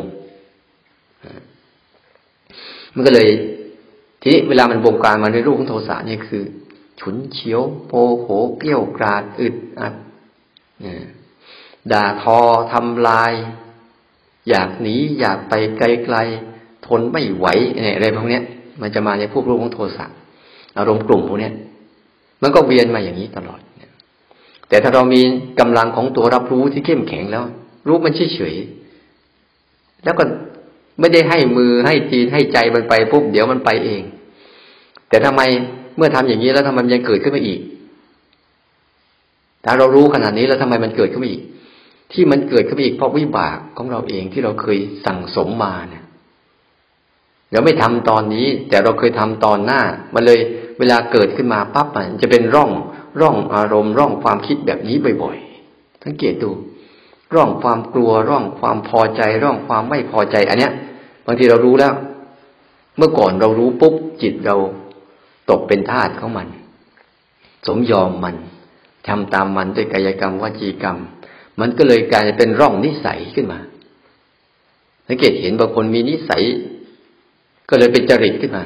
[2.93, 3.30] มันก็เลย
[4.21, 6.43] ทีนี้เวลามันบงการมาในรูปของโทสะนี่คือ
[6.99, 9.93] ฉุนเฉียวโปโหเกี้ยวกราดอึดอัด
[11.91, 12.39] ด่าทอ
[12.71, 13.34] ทำลาย
[14.49, 17.45] อยากหนีอยากไปไกลๆทนไม่ไหว
[17.95, 18.39] อะไรพวกนี้
[18.82, 20.06] มันจะมาในพวกรูปของโทสะ
[20.78, 21.49] อารมณ์กลุ่มพวกนี้
[22.41, 23.60] มันก็เวียนมาอย่างนี้ตลอด
[24.69, 25.21] แต่ถ้าเรามี
[25.60, 27.43] กำลังของตัวรับรู้ที่เข้มแข็งแล้ว
[27.88, 30.23] รู้มันเฉยๆแล้วก็
[30.99, 34.01] ไม่ได้ให้มือให้จีนให้ใจมันไปปุ๊บเดี๋ยวมันไปเอง
[35.10, 35.41] แต่ทำไม
[35.97, 37.60] เมื่อทำอย่างนี้แล้วทำไมมันยังเกิดขึ้นมาอีก
[39.65, 41.43] ถ้าเรารู้ขนาดนี้แล้วทำไมมันเกิดขึ้นมาอีก
[42.13, 46.05] ที่มันเกิดขึ้นมาอีกเพราะวิบากของเราเองที่เราเคยสั่งสมมาเนี่ย
[47.51, 49.82] เราไม่ทำตอนนี้ แต่เราเคยทำตอนหน้า
[50.13, 50.39] มันเลย
[50.79, 52.71] เวลาเกิดขึ้นมาปั๊บมันจะเป็นร่อง
[53.22, 56.50] ร่องอารมณ์ ร่องความคิดแบบนี้บ่อยๆ สังเกตดู
[57.36, 60.74] ร่องความกลัว ร่องความพอใจ ร่องความไม่พอใจ อันเนี้ย
[61.26, 61.93] บางทีเรารู้แล้ว
[62.98, 64.56] เมื่อก่อนเรารู้ปุ๊บจิตเรา
[65.50, 66.48] ตกเป็นทาสของมัน
[67.67, 68.36] สมยอมมัน
[69.08, 70.98] ทำตามมันด้วยกายกรรมวจีกรรม
[71.60, 73.60] มันก็เลยกลายเป็นร่องนิสัยขึ้นมา
[75.08, 76.43] สังเกตเห็นบางคนมีนิสัย
[77.69, 78.63] ก็เลยเป็นจริตขึ้นมา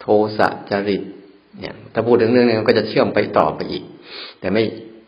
[0.00, 0.06] โท
[0.38, 1.02] สะจริต
[1.58, 3.82] เนี่ย ถ้าพูดถึงเรื่องนี้ก็จะเชื่อมไปต่อไปอีก
[4.40, 4.62] แต่ไม่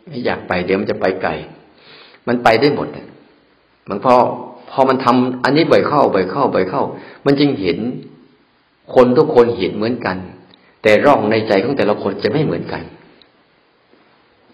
[0.07, 1.31] ไม่อยากไปเดี๋ยวมันจะไปไกล
[2.27, 2.87] มันไปได้หมด
[3.89, 4.15] มันพอ
[4.71, 6.83] พอมันทำอันนี้บ่อยเข้าบ่อยเข้าบ่อยเข้า
[7.25, 7.77] มันจึงเห็น
[8.95, 10.17] คนทุกคนเห็นเหมือนกัน
[10.83, 12.83] แต่ร่องในใจของแต่ละคนจะไม่เหมือนกัน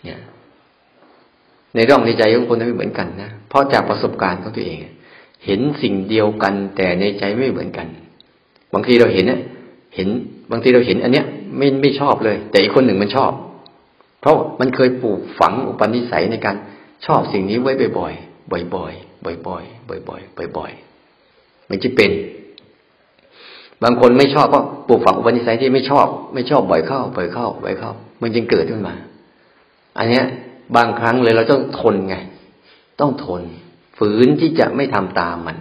[0.04, 0.20] เนี่ย
[1.76, 4.78] ในร่องในใจของคนไม่เหมือนกันนะเพราะจากประสบการณ์ของตัวเอง
[5.46, 7.88] เห็นสิ่งเดียวกัน แต่ในใจไม่เหมือนกัน
[8.74, 9.40] บางทีเราเห็นเนี่ย
[9.96, 10.08] เห็น
[10.52, 11.26] บางทีเราเห็นอันเนี้ย
[11.58, 13.32] ไม่ไม่ชอบเลย แต่อีกคนหนึ่งมันชอบ
[14.22, 16.56] เพราะมันเคยปลูกฝังอุปนิสัยในการ
[17.06, 22.12] ชอบสิ่งนี้ไว้บ่อยๆบ่อยๆบ่อยๆบ่อยๆบ่อยๆมันจะเป็น
[23.84, 28.96] บางคนไม่ชอบเพราะปลูกฝังอุปนิสัยที่ไม่ชอบ ไม่ชอบบ่อยเข้าบ่อยเข้าบ่อยเข้า มันจึงเกิดขึ้นมา
[29.98, 30.26] อันเนี้ย
[30.76, 32.16] บางครั้งเลยเราต้องทนไง
[33.00, 33.42] ต้องทน
[33.98, 35.58] ฝืนที่จะไม่ทำตามมัน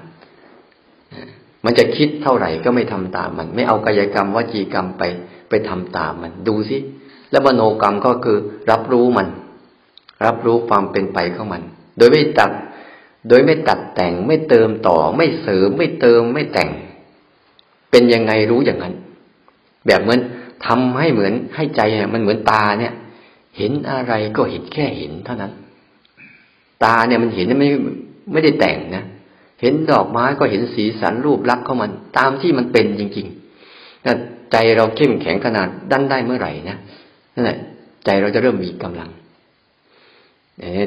[1.64, 5.02] มันจะคิดเท่าไหร่ก็ไม่ทำตามมัน ไม่เอากายกรรมวจีกรรมไป
[5.48, 6.78] ไปทำตามมัน ดูสิ
[7.30, 8.38] แล้วมโนกรรมก็คือ
[8.70, 9.28] รับรู้มัน
[10.26, 11.62] รับรู้ความเป็นไปของมัน
[11.98, 12.52] โดยไม่ตัด
[13.28, 16.70] โดยไม่ตัดแต่งไม่เติมต่อ ไม่เสริมไม่เติมไม่แต่ง
[17.90, 18.94] เป็นยังไงรู้อย่างนั้น
[19.86, 20.20] แบบเหมือน
[20.66, 21.80] ทำให้เหมือนให้ใจ
[22.14, 22.94] มันเหมือนตาเนี่ย
[23.56, 25.52] เห็นอะไรก็เห็นแค่เห็นเท่านั้น
[26.84, 27.68] ตาเนี่ยมันเห็นไม่
[28.32, 29.04] ไม่ได้แต่งนะ
[29.60, 34.14] เห็นดอกไม้ก็เห็นสีสันรูปลักษณ์ของมันตามที่มันเป็นจริงๆถ้า
[34.52, 36.76] ใจเราเข้มแข็งขนาดดันได้เมื่อไหร่นะ
[37.34, 37.58] นั่นแหละ
[38.04, 39.10] ใจเราจะเริ่มมีกำลัง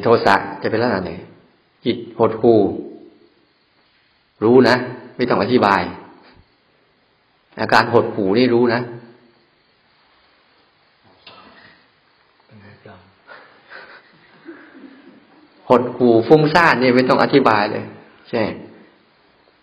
[0.03, 1.11] โทสะจะเป็นลักษณะไหน
[1.85, 2.53] จิตหดหู
[4.43, 4.75] รู้นะ
[5.15, 5.81] ไม่ต้องอธิบาย
[7.59, 8.81] อาการหดหูนี่รู้นะ
[15.69, 17.85] หดหูฟุ้งซ่านนี่ไม่ต้องอธิบายเลย
[18.31, 18.43] ใช่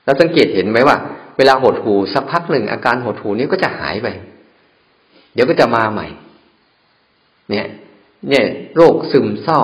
[0.05, 0.97] แล้วสังเกตเห็นไหมว่า
[1.37, 4.09] เวลาหดหูสักพักหนึ่งอาการหดหูนี้ก็จะหายไป
[5.35, 6.07] เดี๋ยวก็จะมาใหม่
[7.51, 7.67] เนี่ย
[8.29, 8.45] เนี่ย
[8.77, 9.63] โรคซึมเศร้า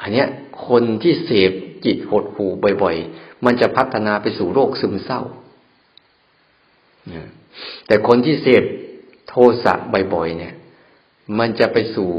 [0.00, 0.28] อันเนี้ย
[0.68, 1.52] คนที่เสพ
[1.84, 2.46] จิตหดหู
[2.82, 5.20] บ่อยๆ มันจะพัฒนาไปสู่โรคซึมเศร้า
[7.86, 8.64] แต่คนที่เสพ
[9.28, 10.54] โทสะบ่อยๆ เนี่ย
[11.38, 12.10] มันจะไปสู่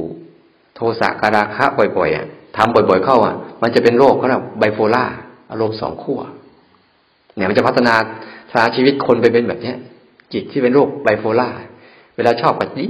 [0.76, 1.66] โทสะการาคะ
[1.98, 2.26] บ่อยๆอะ
[2.58, 5.06] ทำบ่อยๆเข้าอะ มันจะเป็นโรคเขาเรียกไบโพล่า
[5.52, 6.20] อารมณ์สองขั้ว
[7.36, 7.96] เนี่ยมันจะพัฒนา
[8.54, 9.78] สาชีวิตคนไปเป็นแบบเนี้ย
[10.34, 11.50] จิตที่เป็นโรคไบโพล่า
[12.16, 12.86] เวลาชอบก็ดี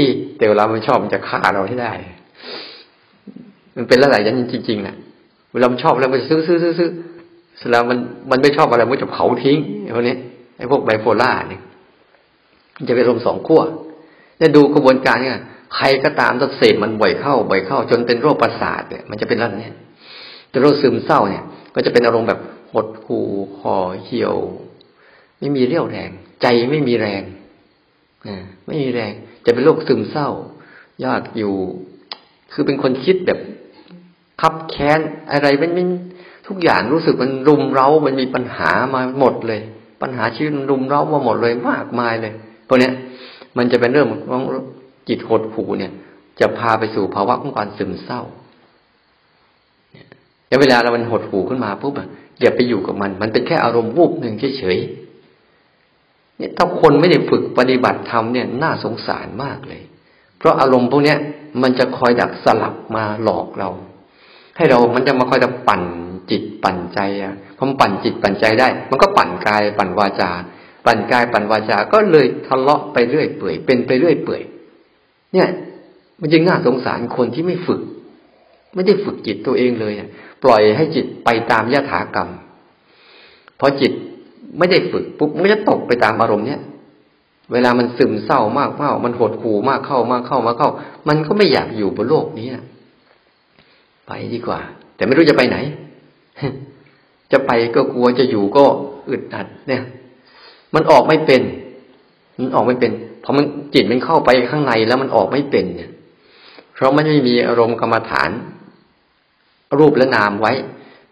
[0.00, 1.92] ดี แต่เวลาไม่ชอบมันจะฆ่าเราให้ได้
[3.76, 4.96] มันเป็นอะไรอย่างนี้จริงๆนะ
[5.52, 6.90] เวลามันชอบแล้วมันซื้อซื้อซื้อซื้อ
[7.58, 7.98] เสร็จแล้วมัน
[8.30, 10.16] มันไม่ชอบอะไรมันจะเผาทิ้งไอ้พวกนี้
[10.58, 11.62] ไอ้พวกไบโพล่าเนี่ย
[12.76, 13.62] มันจะเป็นลมสองขั้ว
[14.38, 15.38] เนี่ยดูกระบวนการเนี่ย
[15.76, 19.74] ใครก็ตามถ้าเสพมันบ่อยเข้าบ่อยเข้า จนเป็นโรคประสาทเนี่ยมันจะเป็นรันเนี่ย
[20.50, 21.44] แต่โรคซึมเศร้าเนี่ย
[21.74, 22.40] ก็จะเป็นอารมณ์แบบ
[22.72, 23.26] หดหู่
[23.58, 24.36] คอเหี่ยว
[25.38, 26.10] ไม่มีเรี่ยวแรง
[26.42, 27.22] ใจไม่มีแรง
[28.66, 29.12] ไม่มีแรง
[29.44, 30.28] จะเป็นโรคซึมเศร้า
[31.04, 31.54] ยากอยู่
[32.52, 33.38] คือเป็นคนคิดแบบ
[34.40, 35.00] คับแค้น
[35.32, 35.84] อะไรมันไม่
[36.48, 39.60] ทุกอย่างรู้สึกมันรุมเร้า มันมีปัญหามาหมดเลย
[40.02, 42.32] ปัญหาชีวิตมันรุมเร้ามาหมดเลยมากมายเลย
[42.68, 42.92] พวกเนี้ย
[43.56, 44.42] มันจะเป็นเรื่องของ
[45.08, 45.92] จิตหดหู่เนี่ย
[46.40, 48.22] จะพาไปสู่ภาวะของการซึมเศร้า
[50.50, 52.08] เนี่ยเวลาเรามันหดหูขึ้นมาปุ๊บอะ
[52.40, 59.82] อย่าไปอยู่กับมัน มันเป็นแค่อารมณ์วูบหนึ่งเฉยๆเนี่ยถ้าคนไม่ได้ฝึกปฏิบัติธรรมเนี่ยน่าสงสารมากเลย
[60.38, 61.18] เพราะอารมณ์พวกเนี้ย
[61.62, 63.70] มันจะคอยดักสลับมาหลอกเรา
[64.56, 65.82] ให้เรามันจะมาคอยจะปั่น
[66.30, 70.30] จิตปั่นใจอะพอมปั่นจิตปั่นใจได้ มันก็ปั่นกายปั่นวาจา
[70.86, 74.42] ปั่นกายปั่นวาจา ก็เลยทะเลาะไปเรื่อยเปื่อยเป็นไปเรื่อยเปื่อย
[75.32, 75.48] เนี่ย
[76.20, 77.80] มันจึงน่าสงสารคนที่ไม่ฝึก
[78.74, 79.94] ไม่ได้ฝึกจิตตัวเองเลย
[80.44, 82.28] ปล่อยให้จิตไปตามยถากรรม
[83.58, 83.92] พอจิต
[84.58, 86.60] ไม่ได้ฝึกปุ๊บมันจะตกไปตามอารมณ์เนี้ย
[87.52, 90.70] เวลามันซึมเศร้ามากเข้ามันหดหู่มากเข้ามากเข้ามาเข้า
[91.08, 92.48] มันก็ไม่อยากอยู่บนโลกนี้
[94.06, 94.60] ไปดีกว่า
[94.96, 95.56] แต่ไม่รู้จะไปไหน
[97.32, 98.64] จะไปก็กลัวจะอยู่ก็
[99.10, 99.82] อึดอัด เนี่ย
[100.74, 101.42] มันออกไม่เป็น
[102.38, 102.92] มันออกไม่เป็น
[103.24, 105.90] พอมันจิตมันเข้าไปข้างในแล้วมันออกไม่เป็นเนี่ย
[106.74, 108.30] เพราะมันไม่มีอารมณ์กรรมฐาน
[109.78, 110.52] รูปและนามไว้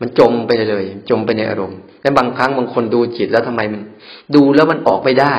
[0.01, 3.81] มันจมไปเลย จมไปในอารมณ์และบางครั้งบางคนดูจิตแล้วทำไมมัน
[4.35, 5.35] ดูแล้วมันออกไม่ได้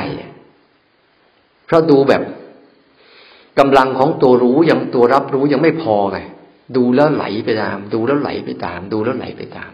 [1.66, 2.22] เพราะดูแบบ
[3.58, 6.18] กำลังของตัวรู้ยังตัวรับรู้ยังไม่พอไง
[6.76, 9.70] ดูแล้วไหลไปตาม ดูแล้วไหลไปตาม ดูแล้วไหลไปตาม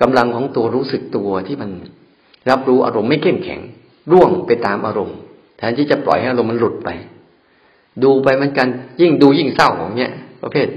[0.00, 1.70] กำลังของตัวรู้สึกตัวที่มัน
[2.50, 3.60] รับรู้อารมณ์ไม่เข้มแข็ง
[4.12, 5.16] ร่วงไปตามอารมณ์
[5.58, 6.88] แทนที่จะปล่อยให้อารมณ์มันหลุดไป
[8.02, 8.68] ดูไปมันกัน
[9.00, 10.68] ยิ่งดูยิ่งเศร้าของเนี้ยประเภท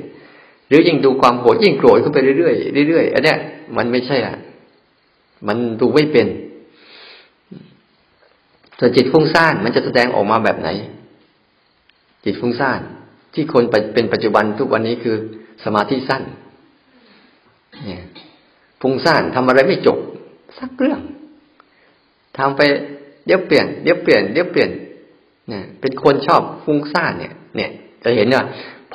[0.67, 3.38] หรือยิ่งดูความโกรธยิ่งโกรธขึ้นไปเรื่อยๆเรื่อยๆอันเนี้ย
[3.78, 4.36] มันไม่ใช่อะ
[5.47, 6.28] มันดูไม่เป็น
[8.80, 10.69] ส่วนจิตฟุ้งซ่านมันจะแสดงออกมาแบบไหน
[12.23, 12.80] จิตฟุ้งซ่าน
[13.34, 15.15] ที่คนเป็นปัจจุบันทุกวันนี้คือ
[15.63, 16.23] สมาธิสั้น
[17.86, 18.04] เนี่ย
[18.82, 19.97] ฟุ้งซ่านทำอะไรไม่จบ
[20.60, 21.01] สักเรื่อง
[22.38, 22.62] ทำไป
[23.25, 24.69] เดี๋ยวเปลี่ยนเดี๋ยวเปลี่ยนเดี๋ยวเปลี่ยน
[25.49, 27.71] เนี่ยเป็นคนชอบฟุ้งซ่านเนี่ย เนี่ย
[28.04, 28.43] จะเห็นว่า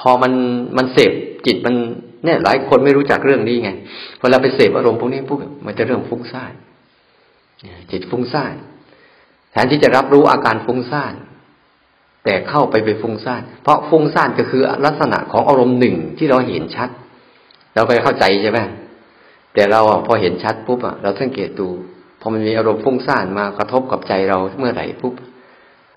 [0.01, 0.33] พอมัน
[0.77, 1.13] มันเสพ
[1.47, 1.75] จิตมัน
[2.25, 3.71] เนี่ยหลายคนไม่รู้จักเรื่องนี้ไง
[4.21, 6.53] พอเราไปเสพอารมณ์พวกนี้ปุ๊บมันจะเรื่องฟุ้งซ่าน
[7.91, 8.55] จิตฟุ้งซ่าน
[9.53, 11.15] แทนที่จะรับรู้อาการฟุ้งซ่าน
[12.25, 16.89] แต่เข้าไปไปฟุ้งซ่านเพราะฟุ้งซ่านก็คือลักษณะของอารมณ์หนึ่งที่เราเห็นชัด
[17.75, 18.61] เราก็จะเข้าใจใช่ไหม
[19.55, 21.69] แต่เราพอเห็นชัดปุ๊บอะเราสังเกตดู
[22.21, 25.15] พอมันมีอารมณ์ฟุ้งซ่านมากระทบกับใจเราเมื่อไหร่ปุ๊บ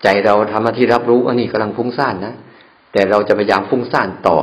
[0.02, 2.34] ใจเราทำหน้าที่รับรู้อันนี้กำลังฟุ้งซ่านนะ
[2.94, 4.38] แต่เราจะพยายามฟุ้งซ่านต่อ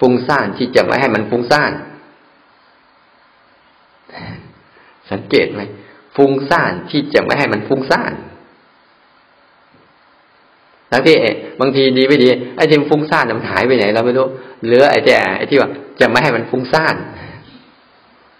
[0.00, 1.72] ฟุ้งซ่านที่จะไม่ให้มันฟุ้งซ่าน
[5.10, 5.62] สังเกตไหม
[6.16, 8.12] ฟุ้งซ่านที่จะไม่ให้มันฟุ้งซ่าน
[10.90, 11.16] แล้วที่
[11.60, 14.26] บางทีดีไม่ดีไอ้ที่มันฟุ้งซ่านมันหายไปไหนเราไม่รู้
[14.64, 16.94] เหลือไอ้แต่ไอ้ที่ว่าจะไม่ให้มันฟุ้งซ่าน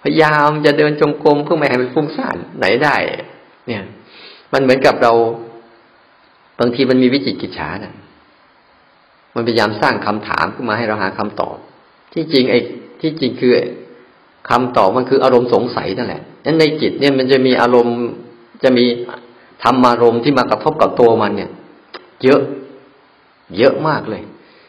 [0.02, 2.94] พยายามจะเดินจงกรมเพื่อไม่ให้มันฟุ้งซ่านไหนได้
[3.66, 3.82] เนี่ย
[4.52, 5.12] มันเหมือนกับเรา
[6.60, 7.94] บางทีมันมีวิจิตกิจฉานะ
[9.35, 11.57] มันพยายามสร้างคำถามขึ้นมาให้เราหาคำตอบ
[12.12, 12.59] ที่จริงไอ้
[13.01, 13.53] ที่จริงคือ
[14.51, 17.97] คำตอบมันคืออารมณ์สงสัยนั่นแหละนั้นในจิตเนี่ยมันจะมีอารมณ์
[18.62, 18.85] จะมี
[19.62, 21.51] ธรรมอารมณ์ที่มากระทบกับตัวมันเนี่ย
[22.23, 22.40] เยอะ
[23.59, 24.23] เยอะมากเลย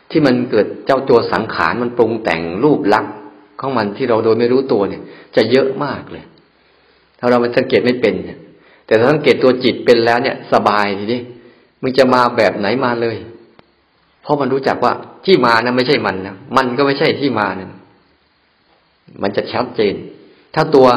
[0.09, 3.13] ที่มันเกิดเจ้าตัวสังขารมันปรุงแต่งรูปลักษณ์
[3.59, 5.01] ของมันที่เราโดยไม่รู้ตัวเนี่ย
[5.35, 6.23] จะเยอะมากเลย
[7.19, 8.37] ถ้าเรามันสังเกตไม่เป็นเนี่ย
[8.85, 11.21] แต่ถ้าสังเกตตัวจิตเป็นแล้วเนี่ย สบายทีนี้
[11.81, 13.17] มึงจะมาแบบไหนมาเลย
[14.23, 14.93] เพราะมันรู้จักว่า
[15.25, 17.69] ที่มานะไม่ใช่มันนะมันก็ไม่ใช่ที่มานะ
[19.21, 19.95] มันจะชัดเจน
[20.55, 20.87] ถ้าตัว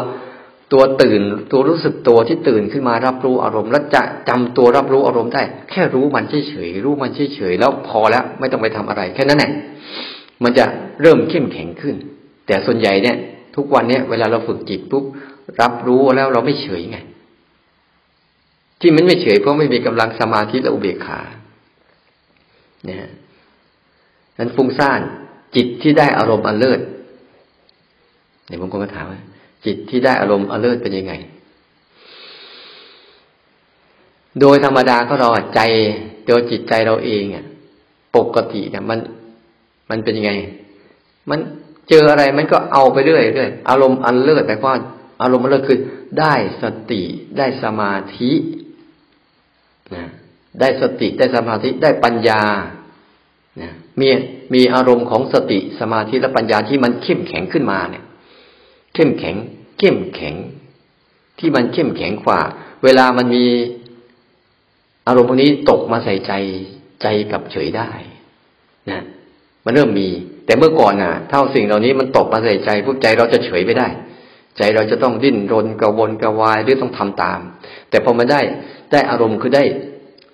[0.73, 1.23] ตัวตื่น
[1.53, 9.51] ตัวรู้สึกตัวที่ตื่นขึ้นมารับรู้อารมณ์ แล้วจะจำตัวรับรู้อารมณ์ได้ แค่รู้มันเฉยๆรู้มันเฉยๆแล้วพอแล้วไม่ต้องไปทำอะไร แค่นั้นแหละ
[10.43, 10.65] มันจะ
[11.03, 11.97] เริ่มเข้มแข็งขึ้น
[12.47, 13.17] แต่ส่วนใหญ่เนี่ย
[13.57, 15.05] ทุกวันเนี่ยเวลาเราฝึกจิตปุ๊บ
[15.61, 16.99] รับรู้แล้วเราไม่เฉยไง
[18.81, 21.21] ที่มันไม่เฉยเพราะไม่มีกำลังสมาธิและอุเบกขา
[22.85, 22.99] เนี่ย
[24.39, 25.01] นั้นฟุ้งซ่าน
[25.57, 26.81] จิตที่ได้อารมณ์อันเลิศ
[28.47, 29.21] เดี๋ยวผมก็มาถามว่า
[29.65, 31.13] จิตที่ได้อารมณ์อเลิศเป็นยังไง
[34.41, 35.61] โดยธรรมดาก็เราใจ
[36.25, 37.45] เดียวจิตใจเราเองอะ
[38.17, 38.99] ปกติเนี่ยมัน
[39.91, 40.33] มันเป็นยังไง
[41.31, 41.39] มัน
[41.89, 44.75] เจออะไรมันก็เอาไปเรื่อยเรื่อยอารมณ์อันเลิศแต่ว่า
[45.23, 45.79] อารมณ์อันเลิศคือ
[46.21, 47.03] ได้สติ
[47.39, 48.33] ได้สมาธิ
[49.95, 50.05] นะ
[50.61, 52.43] ได้สติได้สมาธิได้ปัญญา
[53.63, 54.09] นะมี
[54.55, 58.05] มีอารมณ์ของสติสมาธิและปัญญาที่มันเข้มแข็งขึ้นมาเนี่ย
[58.95, 59.37] เข้มแข็ง
[59.79, 60.35] เข้มแข็ง
[61.39, 62.41] ที่มันเข้มแข็งกว่า
[62.85, 63.45] เวลามันมี
[65.07, 66.33] อารมณ์พวกนี้ตกมาใส่ใจ
[67.03, 67.91] ใจกับเฉยได้
[68.91, 69.03] นะ
[69.65, 70.09] มันเริ่มมี
[70.47, 73.89] แต่เมื่อก่อนน่ะ เท่าสิ่งเหล่านี้มันตกมาใส่ใจพวกใจเราจะเฉยไม่ได้
[74.59, 77.41] ใจเราจะต้องดิ้นรนกระวนกระวายหรือต้องทำตาม
[77.91, 78.41] แต่พอมาได้
[78.93, 79.65] ได้อารมณ์คือได้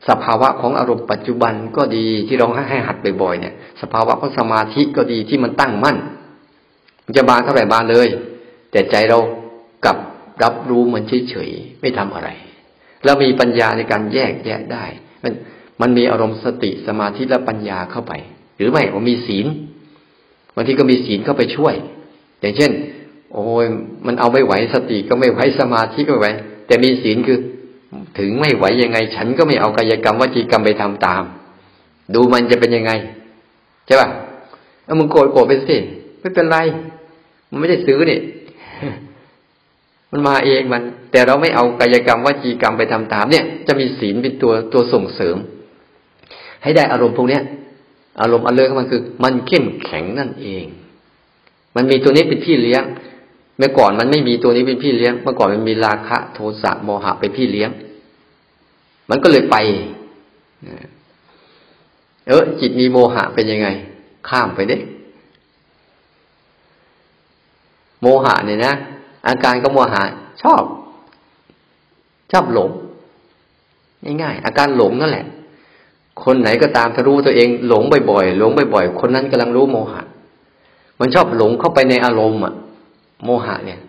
[0.08, 5.96] สภาวะของอารมณ์ปัจจุบันก็ดีที่เราให้หัดบ่อยๆเนี่ย สภาวะของสมาธิก็ดีที่มันตั้งมั่น
[7.04, 8.08] มันจะบานเท่าไหร่บานเลย
[8.72, 9.18] แต่ใจเรา
[9.84, 9.96] กับ
[10.42, 12.28] รับรู้มันเฉยๆไม่ทำอะไร
[13.04, 14.84] แล้วมีปัญญาในการแยกแยะได้
[15.22, 15.32] มัน
[15.80, 18.12] มันมีอารมณ์สติสมาธิและปัญญาเข้าไป
[18.56, 19.46] หรือไม่ว่ามีศีล
[20.54, 21.74] บางทีก็มีศีลเข้าไปช่วย
[22.40, 22.70] อย่างเช่น
[23.32, 23.66] โอ้ย
[24.06, 26.28] มันเอาไม่ไหวสติก็ไม่ไหวสมาธิก็ไม่ไหว
[26.66, 27.38] แต่มีศีลคือ
[28.18, 31.22] ถึงไม่ไหวยังไง ฉันก็ไม่เอากายกรรมวจีกรรมไปทำตาม
[32.14, 32.92] ดูมันจะเป็นยังไง
[33.86, 34.08] ใช่ป่ะ
[34.84, 35.76] เอามึงโกรธโกรธไปสิ
[36.20, 36.58] ไม่เป็นไร
[37.50, 38.20] มันไม่ได้ซื้อนี่
[40.10, 40.82] มันมาเองมัน
[41.12, 45.36] แต่เราไม่เอากายกรรมวจีกรรมไปทำตาม เนี่ย จะมีศีลเป็นตัวตัวส่งเสริม
[46.62, 47.42] ให้ได้อารมณ์พวกเนี้ย
[48.20, 50.64] อารมณ์อันเลิศของมันคือ มันเข้มแข็งนั่นเอง
[51.74, 52.82] มันมีตัวนี้เป็นพี่เลี้ยง
[53.60, 57.70] เมื่อก่อนมันไม่มีตัวนี้เป็นพี่เลี้ยง เมื่อก่อนมันมีราคะ โทสะโมหะเป็นพี่เลี้ยง
[59.10, 59.56] มันก็เลยไป
[62.28, 63.68] เออจิตมีโมหะเป็นยังไง
[64.28, 64.78] ข้ามไปเด้
[68.02, 68.74] โมหะเนี่ยนะ
[69.28, 70.02] อาการก็โมหะ
[70.42, 70.62] ชอบ
[72.32, 72.70] ชอบหลง
[74.22, 75.26] ง่ายๆอาการหลงนั่นแหละ
[76.24, 80.02] คนไหนก็ตามถ้ารู้ตัวเองหลงบ่อยๆหลงบ่อยๆคนนั้นกำลังรู้โมหะ
[81.00, 82.54] มันชอบหลงเข้าไปในอารมณ์อะ
[83.24, 83.80] โมหะเนี่ย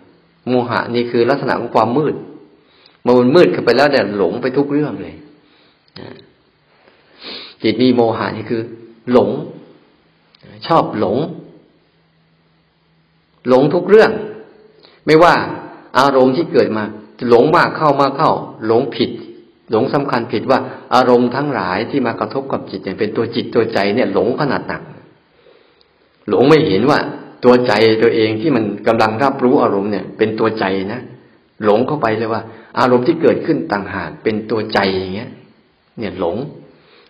[0.48, 2.14] โมหะนี่คือลักษณะของความมืด
[3.04, 5.14] มันมืดเข้าไปแล้วเนี่ยหลงไปทุกเรื่องเลย
[7.62, 8.62] จิตมีโมหะนี่คือ
[9.12, 9.30] หลง
[10.66, 11.18] ชอบหลง
[13.48, 14.10] หลงทุกเรื่อง
[15.06, 15.34] ไม่ว่า
[15.98, 16.84] อารมณ์ที่เกิดมา
[17.28, 18.32] หลงมากเข้ามากเข้า
[18.66, 19.10] หลงผิด
[19.70, 20.58] หลงสำคัญผิดว่า
[20.94, 24.82] อารมณ์ทั้งหลายที่มากระทบกับจิตเนี่ยเป็นตัวจิตตัวใจเนี่ย หลงขนาดหนัก
[26.28, 26.98] หลงไม่เห็นว่า
[27.44, 27.72] ตัวใจ
[28.02, 31.00] ตัวเองที่มันกำลังรับรู้อารมณ์เนี่ย เป็นตัวใจนะ
[31.64, 32.42] หลงเข้าไปเลยว่า
[32.78, 35.30] อารมณ์ที่เกิดขึ้นต่างหากเป็นตัวใจอย่างเงี้ย
[35.98, 36.36] เนี่ยหลง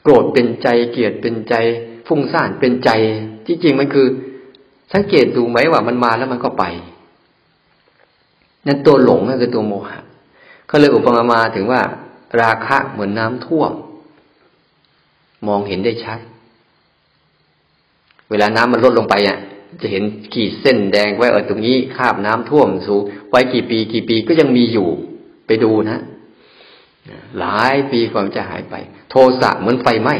[0.02, 1.54] โกรธเป็นใจเกลียดเป็นใจ
[2.06, 2.90] ฟุ้งซ่านเป็นใจ
[3.46, 4.06] ที่จริงมันคือ
[4.92, 6.64] สังเกตดูไหมว่ามันมาแล้วมันก็ไป
[8.66, 9.98] นั่นตัวหลงนั่นคือตัวโมหะ
[10.66, 11.80] เขาเลยอุปมามาถึงว่า
[12.40, 13.72] ราคะเหมือนน้ำท่วม
[15.48, 16.18] มองเห็นได้ชัด
[18.30, 19.38] เวลาน้ำมันลดลงไปอะ
[19.80, 24.88] จะเห็นขีดเส้นแดงไว้เออตรงนี้คาบน้ำท่วมสูงไว้กี่ปีกี่ปีก็ยังมีอยู่
[25.46, 25.98] ไปดูนะ
[27.38, 28.74] หลายปีกว่าจะหายไป
[29.10, 30.16] โทสะเหมือนไฟไหม้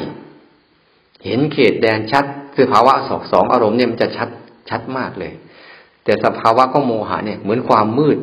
[1.25, 2.25] เห็นเขตแดนชัด
[2.55, 4.29] คือภาวะสองสองอารมณ์เนี่ยมันจะชัด
[4.71, 5.33] ชัดมากเลย
[6.05, 8.19] แต่สภาวะของโมหะเนี่ยเหมือนความมืด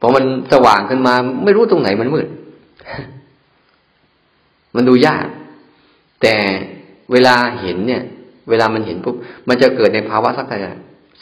[0.00, 1.14] พอมันสว่างขึ้นมา
[1.44, 2.28] ไม่รู้ตรงไหนมันมืด
[4.74, 5.26] มันดูยาก
[6.22, 6.36] แต่
[7.12, 8.02] เวลาเห็นเนี่ย
[8.50, 9.14] เวลามันเห็นปุ๊บ
[9.48, 10.70] มันจะเกิดในภาวะสักอย่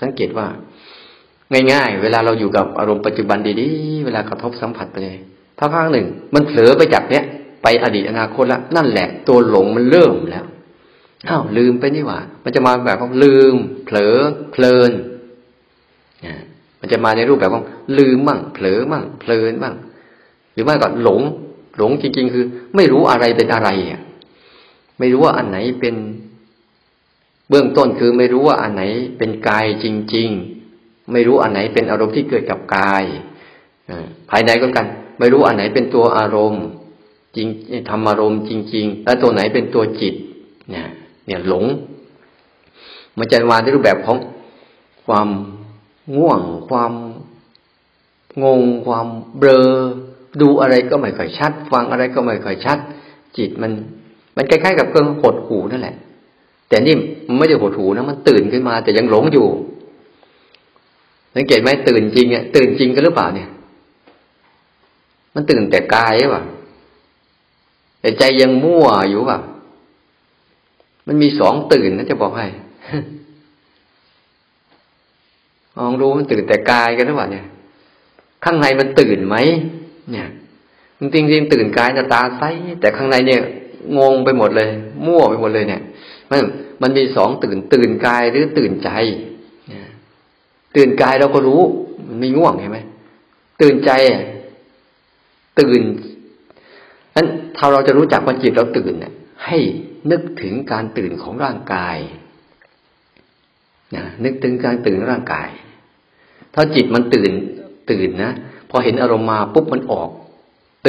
[0.01, 0.47] สังเกตว่า
[1.73, 5.17] ง่ายๆ เวลาเราอยู่กับอารมณ์ปัจจุบันดีๆ เวลากระทบสัมผัสไปเลย
[5.59, 7.25] ถ้าครั้งหนึ่ง มันเผลอไปจากเนี้ย
[7.63, 10.45] ไปอดีตอนาคตแล้วนั่นแหละ ตัวหลงมันเริ่มแล้ว
[11.29, 13.55] อ้าวลืมไปนี่หว่า มันจะมาแบบว่าลืม
[13.85, 14.17] เผลอ
[14.53, 14.93] เพลิน
[16.81, 17.65] มันจะมาในรูปแบบของ
[17.99, 19.75] ลืมมั่งเผลอมั่งเพลินบ้าง
[20.53, 21.21] หรือไม่ก็หลง
[21.79, 22.45] หลงจริง ๆ คือ
[22.77, 24.01] ไม่รู้อะไรเป็นอะไรอะ
[24.99, 25.95] ไม่รู้ว่าอันไหนเป็น
[27.51, 28.83] เบื้องต้นคือไม่รู้ว่าอันไหน
[29.19, 30.29] เป็นกายจริง
[30.71, 33.05] ๆ ไม่รู้อันไหนเป็นอารมณ์ที่เกิดกับกาย
[34.31, 34.87] ภายในก็กัน
[35.19, 36.65] ไม่รู้อันไหนเป็นตัวอารมณ์
[37.37, 37.47] จริง
[37.91, 40.15] ทำอารมณ์จริง ๆ แล้วตัวไหนเป็นตัวจิต
[40.71, 40.87] เนี่ย
[41.27, 41.65] เนี่ยหลง
[43.19, 44.19] มันจะมาในรูปแบบของ
[45.07, 45.29] ความ
[46.17, 46.93] ง่วง ความ
[48.43, 49.07] งง ความ
[49.39, 49.69] เบลอ
[50.41, 52.79] ดูอะไรก็ไม่ค่อยชัด ฟังอะไรก็ไม่ค่อยชัด
[53.37, 53.73] จิตมัน
[54.37, 55.97] มันคล้ายๆกับเครื่องหดหูนั่นแหละ
[56.69, 56.95] แต่นี่
[57.29, 59.47] มันไม่ได้หดหูนะมันตื่นขึ้นมา แต่ยังหลงอยู่
[61.35, 63.49] สังเกตไหมตื่นจริงอะตื่นจริงกันหรือเปล่าเนี่ย
[65.35, 66.43] มันตื่นแต่กายหรือเปล่า
[68.01, 69.41] แต่ใจยังมั่วอยู่เปล่า
[71.07, 72.47] มันมีสองตื่นนะจะบอกให้
[75.77, 77.47] มองรู้มันตื่นแต่กายกันหรือเปล่าเนี่ย
[78.45, 79.37] ข้างในมันตื่นไหม
[80.13, 80.29] เนี่ย
[80.99, 82.43] จริงจริงตื่นกายตาใส
[82.81, 83.41] แต่ข้างในเนี่ย
[83.99, 84.69] งงไปหมดเลย
[85.07, 85.83] มั่วไปหมดเลยเนี่ย
[86.31, 86.39] มัน
[86.83, 88.91] มันมีสองตื่น ตื่นกายหรือตื่นใจ
[90.77, 91.63] ตื่นกายเราก็รู้
[92.09, 92.79] มันมีง่วงเห็นไหม
[93.63, 93.91] ตื่นใจ
[95.61, 95.83] ตื่น
[97.17, 99.13] นั้นถ้าเราจะรู้จักว่าจิตเราตื่นเนี่ย
[99.45, 99.59] ให้
[100.11, 101.97] นึกถึงการตื่นของร่างกาย
[103.97, 105.49] นะนึกถึงการตื่นร่างกาย
[106.55, 107.31] ถ้าจิตมันตื่น
[107.91, 108.33] ตื่นนะ
[108.71, 110.11] พอเห็นอารมณ์มาปุ๊บมันออก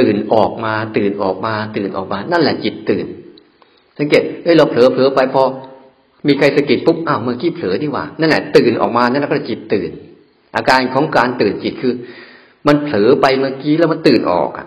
[0.06, 3.06] ื่นออกมา ตื่นออกมา ตื่นออกมา นั่นแหละจิตตื่น
[3.98, 5.42] สังเกตเอ้ยเราเผลอเผลอไปพอ
[6.26, 9.90] มีใครสะกิดปุ๊บอ้าวเมื่อกี้เผลอที่ว่านั่นแหละตื่นออกมานั่นแหละก็จิตตื่น
[10.56, 11.94] อาการของการตื่นจิตคือ
[12.66, 14.66] มันเผลอไปเมื่อกี้แล้วมันตื่นออกอะ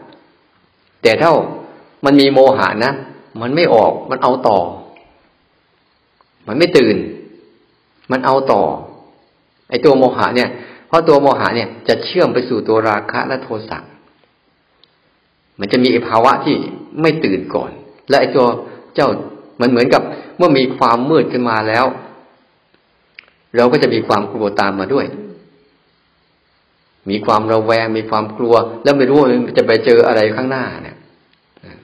[1.04, 1.32] แต่ถ้า
[2.06, 2.92] มันมีโมหะนะ
[3.42, 4.60] มันไม่ออกมันเอาต่อ
[6.48, 6.96] มันไม่ตื่น
[8.12, 8.64] มันเอาต่อ
[9.70, 10.50] ไอ้ตัวโมหะเนี่ย
[10.88, 13.80] เพราะตัวโมหะเนี่ยจะเชื่อมไปสู่ตัวราคะและโทสะ
[15.60, 16.56] มันจะมีภาวะที่
[17.02, 17.72] ไม่ตื่นก่อน
[18.10, 18.46] และไอ้ตัว
[18.96, 19.10] เจ้า
[19.62, 20.02] มันเหมือนกับ
[20.38, 21.86] เมื่อมีความมืดขึ้นมาแล้ว
[23.58, 25.06] เราก็จะมีความกลัวตามมาด้วย
[27.10, 30.98] มีความระแวง มีความกลัว แล้วไม่รู้ว่าจะไปเจออะไรข้างหน้าเนี่ย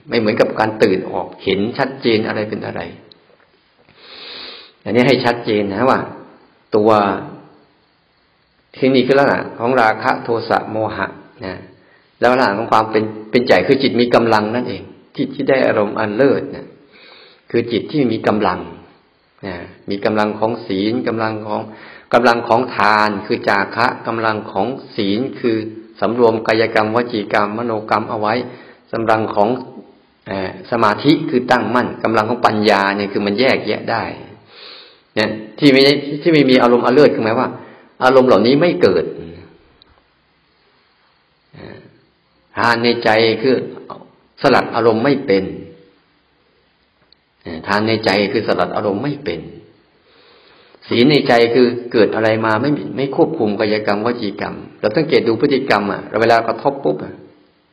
[0.09, 2.81] ไม่เหมือนกับการตื่นออกเห็นชัดเจนอะไรเป็นอะไร
[4.83, 5.99] อันนี้ให้ชัดเจนนะว่า
[6.75, 6.89] ตัว
[8.75, 11.07] ที่นี่คือลักษณะของราคะโทสะโมหะ
[11.45, 11.55] นะ
[12.19, 14.81] แล้วลักษณะของความเป็นเป็นใจคือจิตมีกำลังนั่นเอง
[15.17, 16.67] จิตที่ได้อารมณ์อันเลิศนะ
[17.49, 18.59] คือจิตที่มีกำลัง
[19.45, 19.55] นะ
[19.89, 21.61] มีกำลังของศีลกำลังของ
[22.13, 25.57] กำลังของทาน คือจาคะกำลังของศีลคือ
[25.99, 28.33] สำรวมกายกรรมวจีกรรม มโนกรรมเอาไว้
[28.93, 29.49] กำลังของ
[30.71, 34.03] สมาธิคือตั้งมั่นกำลังของปัญญาเนี่ยคือมันแยกแยะได้
[35.15, 35.29] เนี่ย
[35.59, 35.81] ที่ไม่
[36.21, 37.49] ที่ไม่มีอารมณ์อเลิศคือหมายว่า
[38.03, 39.05] อารมณ์เหล่านี้ไม่เกิด
[42.57, 43.09] ทานในใจ
[43.41, 43.55] คือ
[44.41, 45.43] สลัดอารมณ์ไม่เป็น
[47.67, 49.39] ทานในใจคือสลัดอารมณ์ไม่เป็น
[50.89, 56.97] ศีลในใจคือเกิดอะไรมาไม่ไม่ควบคุมกายกรรมวจีกรรม เราต้องเกตดูพฤติกรรมอะเวลากระทบปุ๊บ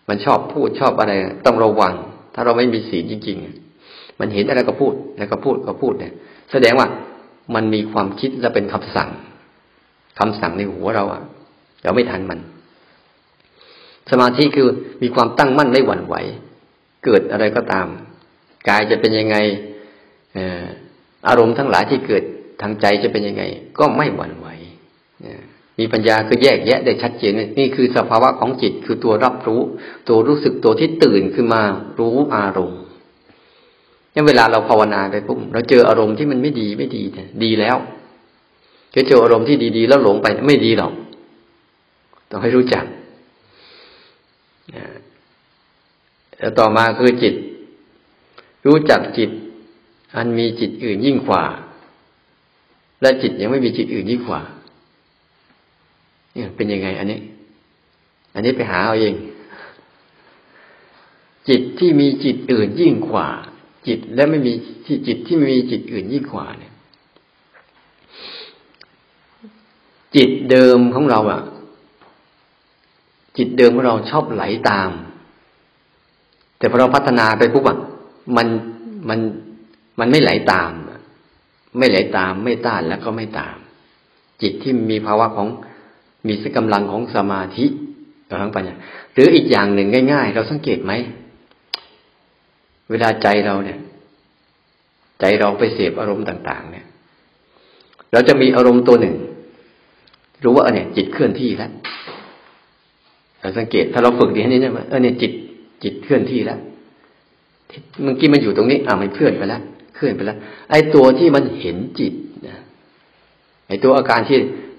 [0.08, 1.12] มันชอบพูดชอบอะไร
[1.46, 1.94] ต้องระวัง
[2.34, 6.12] ถ้าเราไม่มีศีลจริงๆ มันเห็นอะไรก็พูดแล้วก็พูดก็พูดเนี่ย
[6.52, 6.88] แสดงว่า
[7.54, 9.10] มันมีความคิดและเป็นคำสั่ง
[10.18, 11.22] คำสั่งในหัวเราอะ
[11.82, 12.40] เราไม่ทันมัน
[14.10, 14.68] สมาธิคือ
[15.02, 16.14] มีความตั้งมั่นไม่หวั่นไหว
[17.04, 17.86] เกิดอะไรก็ตาม
[18.68, 19.36] กายจะเป็นยังไง
[21.28, 22.22] อารมณ์ทั้งหลายที่เกิด
[22.62, 23.42] ทางใจจะเป็นยังไง
[23.78, 24.46] ก็ไม่หวั่นไหว
[25.78, 29.60] มีปัญญาคือแยกแยะได้ชัดเจนนี่คือสภาวะของจิตคือตัวรับรู้
[30.08, 31.62] ตัวรู้สึกตัวที่ตื่นขึ้นมา
[31.98, 32.82] รู้อารมณ์
[34.14, 37.02] นี่เวลาเราภาวนาไปปุ๊บเราเจออารมณ์ที่มันไม่ดีไม่ดี
[37.44, 37.76] ดีแล้ว
[39.08, 40.92] เจออารมณ์ที่ดีๆแล้วหลงไปไม่ดีหรอก
[42.30, 42.84] ต้องให้รู้จัก
[46.38, 47.34] แล้วต่อมาคือจิต
[48.66, 49.30] รู้จักจิต
[50.16, 51.44] อันมีจิตอื่นยิ่งกว่า
[53.02, 54.40] และจิตยังไม่มีจิตอื่นยิ่งกว่า
[56.32, 57.18] เนี่ยเป็นยังไง อันนี้
[58.34, 59.14] อันนี้ไปหาเอาเอง
[61.48, 63.28] จิตที่มีจิตอื่นยิ่งกว่า
[63.86, 64.52] จิตและไม่มี
[64.86, 66.72] ที่จิตที่ไม่มีจิตอื่นยิ่งกว่าเนี่ย
[70.16, 71.42] จิตเดิมของเราอะ
[73.36, 74.90] จิตเดิมของเราชอบไหลตาม
[76.58, 77.78] แต่พอเราพัฒนาไปปุ๊บอะ
[78.36, 78.46] มัน
[79.08, 79.18] มัน
[79.98, 80.70] มันไม่ไหลตาม
[81.78, 83.56] ไม่ไหลตามไม่ต้านแล้วก็ไม่ตาม
[84.42, 85.48] จิตที่มีภาวะของ
[86.26, 87.66] มีสกำลังของสมาธิ
[88.28, 88.74] กับทั้งปัญญา
[89.12, 90.92] หรืออีกอย่างหนึ่งง่าย ๆ เราสังเกตไหม
[92.90, 93.78] เวลาใจเราเนี่ย
[95.20, 96.86] ใจเราไปเสพอารมณ์ต่าง ๆ เนี่ย
[98.12, 99.16] เราจะมีอารมณ์ตัวหนึ่ง
[100.44, 101.70] รู้ว่าเนี่ย จิตเคลื่อนที่แล้ว
[103.40, 105.32] เราสังเกตถ้าเราฝึกดีนี้เนี่ยเออเนี่ยจิต
[105.82, 106.58] จิตเคลื่อนที่แล้ว
[108.02, 109.62] เมื่อกี้มันอยู่ตรงนี้ อ่ามันเคลื่อนไปแล้ว
[109.94, 110.38] เคลื่อนไปแล้ว
[110.70, 112.14] ไอ้ตัวที่มันเห็นจิต
[112.46, 112.62] นะ
[113.68, 114.38] ไอ้ตัวอาการที่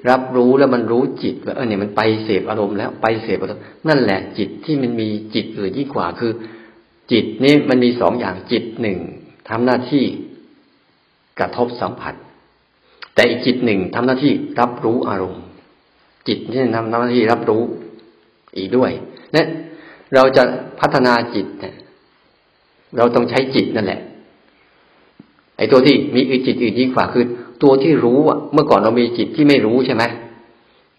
[0.09, 6.31] รับรู้แล้วมันรู้จิตว่าเออเนี่ยมันไปเสพอารมณ์แล้วไปเสพอารมณ์นั่นแหละจิตที่มันมีจิตอื่นยิ่งกว่าคือ
[7.11, 8.97] จิตนี่มันมีสองอย่างจิตหนึ่ง
[9.49, 10.03] ทำหน้าที่
[11.39, 12.13] กระทบสัมผัส
[13.15, 15.43] แต่อีกจิตหนึ่งทำหน้าที่รับรู้อารมณ์
[16.27, 17.61] จิตนี่ทำหน้าที่รับรู้
[18.57, 18.91] อีกด้วย
[19.33, 19.47] เนี่ย
[20.13, 20.43] เราจะ
[20.79, 21.73] พัฒนาจิตเนี่ย
[22.97, 23.99] เราต้องใช้จิตนั่นแหละ
[25.57, 27.23] ไอ้ตัวที่มีอจิตอื่นยิ่งกว่าคือ
[27.63, 30.03] ตัวที่รู้อะ เมื่อก่อนเรามีจิตที่ไม่รู้ใช่ไหม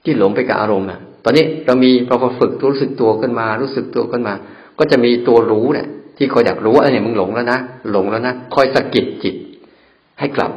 [0.04, 4.34] ที่หลงไปกับอารมณ์อะ ตอนนี้เรามีพอฝึกรู้สึกตัวขึ้นมา รู้สึกตัวขึ้นมา
[4.78, 7.58] ก็จะมีตัวรู้เนี่ยที่คอยอยากรู้ว่าเนี่ยมึงหลงแล้วนะ
[7.90, 9.34] หลงแล้วนะคอยสะกิดจิต
[10.18, 10.52] ให้กลับ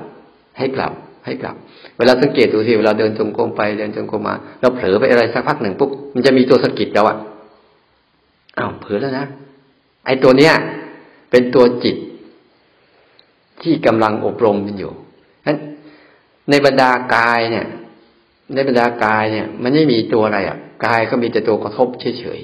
[0.57, 0.91] ให้กลับ
[1.25, 1.55] ให้กลับ
[1.97, 7.17] เวลาสังเกตดูสิเวลาเดินจงกรมไปเดินจงกรมมาเราเผลอไปอะไรสักพักหนึ่งปุ๊บมันจะมีตัวสะกิดเราอะ
[8.57, 9.25] อ้าวเผลอแล้วนะ
[10.05, 10.53] ไอ้ตัวเนี้ย
[11.29, 11.97] เป็นตัวจิต
[13.61, 14.93] ที่กำลังอบรมมันอยู่
[15.45, 15.57] นั้น
[16.49, 17.65] ในบรรดากายเนี่ย
[18.53, 21.87] ในบรรดากายเนี่ย มันไม่มีตัวอะไรอะกายก็มีแต่ตัวกระทบ
[22.19, 22.39] เฉย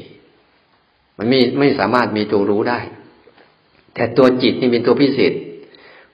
[0.57, 2.79] ๆมันไม่ไม่สามารถมีตัวรู้ได้
[3.93, 5.33] แต่ตัวจิตนี่เป็นตัวพิเศษ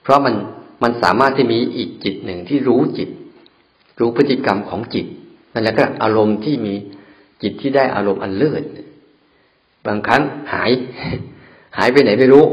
[0.02, 0.34] เพราะมัน
[0.82, 3.08] มันสามารถที่มีอีกจิตหนึ่งที่รู้จิต
[4.00, 5.06] รู้พฤติกรรมของจิต
[5.52, 6.74] นั่นแหละก็อารมณ์ที่มี
[7.42, 8.62] จิตที่ได้อารมณ์อันเลิศ
[9.86, 10.70] บางครั้งหาย
[11.78, 12.44] หายไปไหนไม่รู้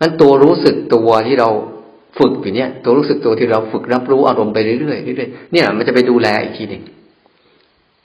[0.00, 1.50] นั้นตัวรู้สึกตัวที่เรา
[2.18, 4.92] ฝึกอยู่เนี่ย ตัวรู้สึกตัวที่เราฝึกรับรู้อารมณ์ไปเรื่อยๆเรื่
[5.24, 6.82] อยๆเนี่ย มันจะไปดูแลอีกทีหนึ่ง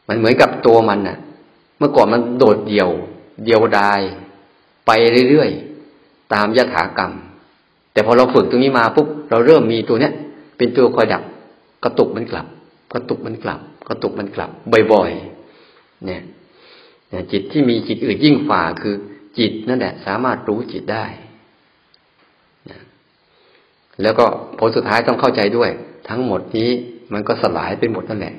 [0.08, 1.18] มันเหมือนกับตัวมันน่ะ
[1.78, 2.90] เมื่อก่อนมันโดดเดี่ยว
[3.46, 4.00] เดียวดาย
[4.88, 4.92] ไป
[5.30, 7.12] เรื่อยๆตามยถากรรม
[7.94, 10.14] แต่พอเราฝึกตรงนี้มาปุ๊บเราเริ่มมีตัวเนี้ย
[10.58, 11.24] เป็นตัวคอยดับ
[11.84, 12.48] กระตุกมันกลับ
[12.94, 14.50] กระตุกมันกลับ กระตุกมันกลับ
[14.92, 16.22] บ่อยๆเนี่ย
[17.32, 18.96] จิตที่มีจิตอื่นยิ่งฝ่าคือ
[19.40, 21.06] จิตนั่นแหละ สามารถรู้จิตได้
[24.02, 24.26] แล้วก็
[24.60, 25.70] ผลสุดท้ายต้องเข้าใจด้วย
[26.10, 26.70] ทั้งหมดนี้
[27.14, 28.36] มันก็สลายไปหมดนั่นแหละ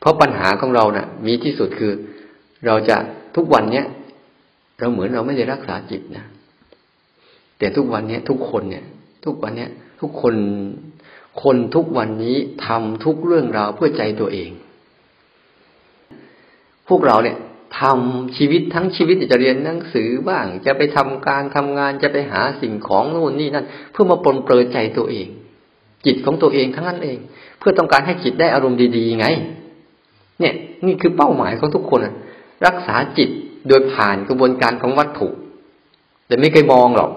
[0.00, 1.92] เพราะปัญหาของเราเนะ่ะ มีที่สุดคือ
[2.66, 2.96] เราจะ
[3.36, 3.86] ทุกวันเนี้ย
[4.78, 6.24] เราเหมือนเราไม่ได้รักษาจิตนะ
[7.58, 8.84] แต่ทุกวันเนี้ย ทุกคนเนี่ย
[9.24, 9.70] ทุกวันเนี้ย
[10.00, 10.34] ทุกคน
[11.42, 12.36] คนทุกวันนี้
[12.66, 14.50] ทำทุกเรื่องราวเพื่อใจตัวเอง
[16.88, 17.36] พวกเราเนี่ย
[17.78, 25.28] ทำชีวิตทั้งชีวิตจะเรียนหนังสือบ้าง จะไปทำการทำงานจะไปหาสิ่งของนู่นนี่นั่น เพื่อมาปลนเปลือใจตัวเอง
[26.06, 27.18] จิตของตัวเองทั้งนั้นเอง
[27.58, 29.26] เพื่อต้องการให้จิตได้อารมณ์ดีๆไง
[30.40, 30.54] เนี่ย
[30.86, 32.00] นี่คือเป้าหมายของทุกคน
[32.66, 33.30] รักษาจิต
[33.68, 35.28] โดยผ่านกระบวนการของวัตถุ
[36.26, 37.10] แต่ไม่เคยมองหรอก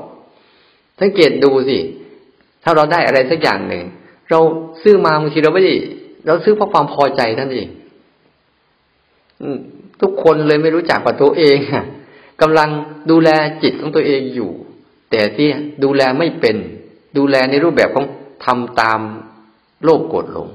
[1.00, 1.78] สังเกตดูสิ
[2.64, 3.84] ถ้าเราได้อะไรสักอย่างหนึ่ง
[4.30, 4.40] เรา
[4.82, 5.74] ซื้อมาบางทีเราไม่ได้
[6.28, 7.68] เราซื้อเพราะความพอใจนั่นเอง
[10.02, 11.58] ทุกคนเลยไม่รู้จักว่าตัวเอง
[12.42, 12.70] กำลัง
[13.12, 13.30] ดูแล
[13.64, 14.52] จิตของตัวเองอยู่
[15.12, 15.48] แต่ที่
[15.84, 16.58] ดูแลไม่เป็น
[17.18, 18.06] ดูแลในรูปแบบของ
[18.46, 19.00] ทำตาม
[19.84, 20.50] โลภโกรธหลง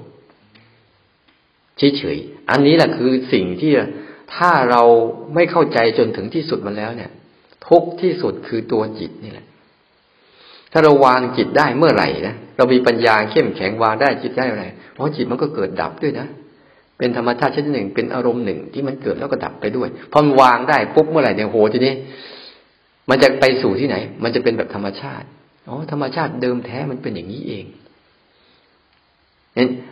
[1.78, 3.72] เฉยๆอันนี้แหละคือสิ่งที่
[4.34, 4.82] ถ้าเรา
[5.34, 7.10] ไม่เข้าใจจนถึงที่สุดมันแล้วเนี่ย
[7.68, 9.46] ทุกที่สุดคือตัวจิตนี่แหละ
[10.72, 16.26] ถ้าเราวางจิตได้เมื่อไหร่นะเรามีปัญญาเข้มแข็งวางได้จิตได้อะไรเพราะจิตมันก็เกิดดับด้วยนะ
[16.98, 21.94] เป็นธรรมชาติชนิดหนึ่ง เป็นอารมณ์หนึ่งที่มันเกิดแล้วก็ดับไปด้วย พอมันวางได้ปุ๊บเมื่อไหร่เนี่ยโหทีนี้
[23.10, 25.26] มันจะไปสู่ที่ไหน มันจะเป็นแบบธรรมชาติ
[25.68, 27.64] อ๋อธรรมชาติเดิมแท้มันเป็นอย่างนี้เอง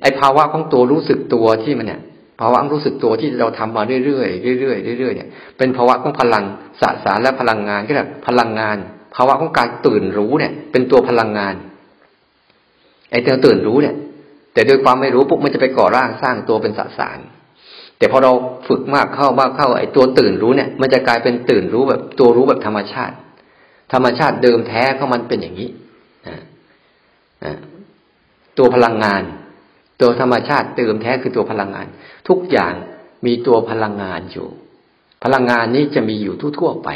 [0.02, 2.00] ไอภาวะของตัวรู้สึกตัวที่มันเนี่ย
[2.40, 5.28] ภาวะรู้สึกตัวที่เราทำมาเรื่อยๆเรื่อยๆเรื่อยๆเนี่ย
[5.58, 6.44] เป็นภาวะของพลัง
[6.80, 8.76] สสารและพลังงานก็แบบพลังงาน
[9.14, 11.54] ภาวะของการตื่นรู้เนี่ย เป็นตัวพลังงาน
[13.10, 13.94] ไอ้ตัวตื่นรู้เนี่ย
[14.56, 17.18] แต่โดยความไม่รู้ปุ๊บมันจะไปก่อร่างสร้างตัวเป็นสสาร
[17.98, 18.32] แต่พอเรา
[18.68, 23.14] ฝึกมากเข้ามากเข้าไอ้ตัวตื่นรู้เนี่ย มันจะกลายเป็นตื่นรู้แบบตัวรู้แบบธรรมชาติ
[23.92, 25.70] ธรรมชาติเดิมแท้ของมันเป็นอย่างนี้
[28.58, 29.22] ตัวพลังงาน
[30.00, 31.86] ตัวธรรมชาติเติมแท้คือตัวพลังงาน
[32.28, 32.72] ทุกอย่าง
[33.26, 34.48] มีตัวพลังงานอยู่
[35.24, 36.88] พลังงานนี้จะมีอยู่ทั่วๆไป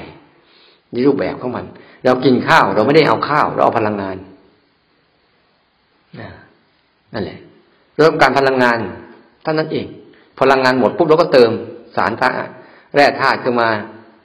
[0.90, 1.66] ในรูปแบบของมัน
[2.04, 4.16] เรากินข้าวเราไม่ได้เอาข้าว เราเอาพลังงาน
[7.14, 7.38] นั่นแหละ
[7.99, 8.78] เริ่มการพลังงาน
[9.43, 9.86] เท่านั้นเอง
[10.41, 11.51] พลังงานหมดปุ๊บเราก็เติม
[11.97, 12.51] สารธาตุ
[12.95, 13.68] แร่ธาตุขึ้นมา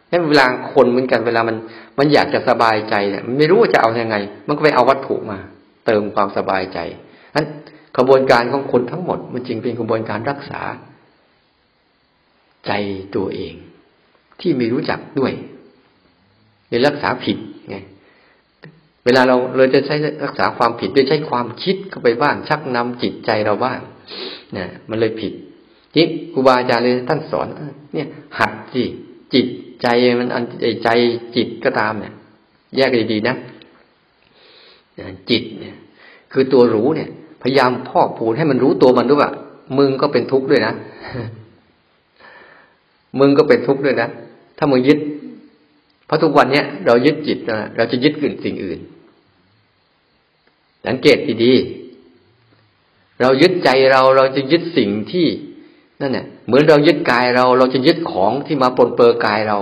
[0.10, 1.56] ให้เวลาคนเหมือนกันเวลามัน
[1.98, 4.16] มันอยากจะสบายใจเนี่ยมันไม่รู้ว่าจะเอาอยัางไง
[4.48, 5.38] มันก็ไปเอาวัตถุมา
[5.86, 6.80] เติมความสบายใจ
[7.36, 7.46] นั้น
[7.98, 10.62] กระบวนการของคนทั้งหมด มันจริงเป็นกระบวนการรักษา
[12.66, 12.72] ใจ
[13.16, 13.54] ตัวเอง
[14.40, 15.34] ที่ไม่รู้จักด้วย
[16.68, 17.38] หรือรักษาผิด
[19.06, 23.80] เวลาเราเราจะใช้รักษาความผิดด้วยใช้ความคิดเข้าไปบ้างชักนำจิตใจเราบ้าง
[24.58, 25.34] นะมันเลยผิด
[25.96, 27.48] จิตครูบาอาจารย์เลยท่านสอน
[27.94, 28.08] เนี่ย
[28.40, 28.84] หัดสิ
[29.34, 29.46] จิต
[29.82, 29.88] ใจ
[30.20, 30.44] มันอัน
[30.84, 30.90] ใจ
[31.36, 32.14] จิตก็ตามเนี่ย
[32.78, 33.36] แยกดีๆนะ
[35.30, 35.76] จิตเนี่ย
[36.32, 37.10] คือตัวรู้เนี่ย
[37.44, 39.32] พยายามพอกพูนให้มันรู้ตัวมันด้วยว่า
[39.78, 40.74] มึงก็เป็นทุกข์ด้วยนะ
[43.20, 44.10] มึงก็เป็นทุกข์ด้วยนะ
[44.58, 45.00] ถ้ามึงยึด
[46.06, 48.80] เพราะทุกวันเนี้ยเรายึดจิตนะเราจะยึดอื่นสิ่งอื่น
[50.88, 55.28] สังเกตดีๆเรายึดใจเราเราจะยึดสิ่งที่
[56.02, 59.58] นั่นเนี่ยเหมือนเรายึดกายเรา เราจะยึดของที่มาปนเปื้อกายเรา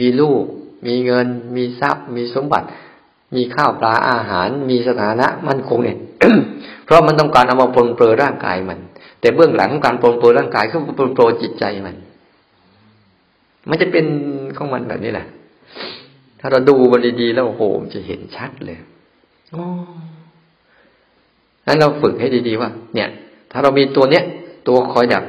[0.00, 0.42] มีลูก
[0.86, 1.26] มีเงิน
[1.56, 2.66] มีทรัพย์ มีสมบัติ
[3.34, 5.98] มีข้าวปลาอาหาร มีสถานะมั่นคงเนี่ย
[6.84, 8.78] เพราะมันต้องการเอามาปลนเปลือร่างกายมัน
[9.20, 11.96] แต่เบื้องหลังของการปลนเปลือร่างกายคือปลนเปลือจิตใจมัน
[13.68, 14.06] มันจะเป็น
[14.56, 15.26] ของมันแบบนี้แหละ
[16.40, 18.78] ถ้าเราดูมันดีๆแล้วโอ้โหมันจะเห็นชัดเลย
[19.54, 19.64] อ๋อ
[21.66, 23.08] นั้นเราฝึกให้ดีๆว่า เนี่ย
[23.52, 24.24] ถ้าเรามีตัวเนี้ย
[24.68, 25.24] ตัวคอยดับ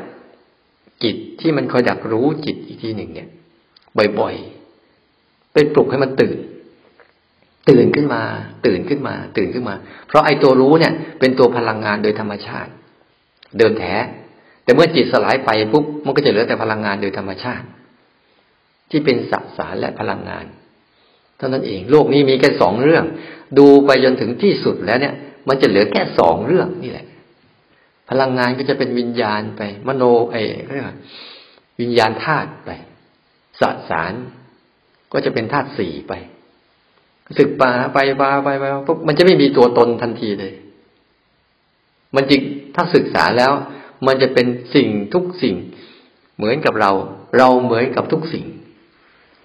[1.03, 3.29] จิตที่มันคอยดักรู้จิตอีกทีหนึ่งเนี่ย
[4.19, 6.37] บ่อยๆไปปลุกให้มันตื่น
[7.69, 8.21] ตื่นขึ้นมา
[8.65, 9.75] ตื่นขึ้นมา ตื่นขึ้นมา
[10.07, 12.71] เพราะไอ้ตัวรู้เนี่ย เป็นตัวพลังงานโดยธรรมชาติ
[13.57, 13.95] เดิมแท้
[14.63, 17.65] แต่เมื่อจิตสลายไปปุ๊บมันก็จะเหลือแต่พลังงานโดยธรรมชาติ
[18.89, 20.45] ที่เป็นสสารและพลังงาน
[21.39, 23.05] เท่านั้นเอง โลกนี้มีแค่สองเรื่อง
[23.57, 25.13] ดูไปจนถึงที่สุดแล้วเนี่ย
[25.47, 27.05] มันจะเหลือแค่สองเรื่องนี่แหละ
[28.09, 30.41] พลังงานก็จะเป็นวิญญาณไป มโนไอ้
[30.73, 30.97] เรียกว่า
[31.79, 32.69] วิญญาณธาตุไป
[33.59, 34.13] สสาร
[35.11, 36.13] ก็จะเป็นธาตุสี่ไป
[37.37, 40.53] ศึกปาไปปาไปไปปุ๊บมันจะไม่มีตัวตนทันทีเลย
[42.15, 42.41] มันจริง
[42.75, 43.51] ถ้าศึกษาแล้ว
[44.07, 45.55] มันจะเป็นสิ่งทุกสิ่ง
[46.37, 46.91] เหมือนกับเรา
[47.37, 48.45] เราเหมือนกับทุกสิ่ง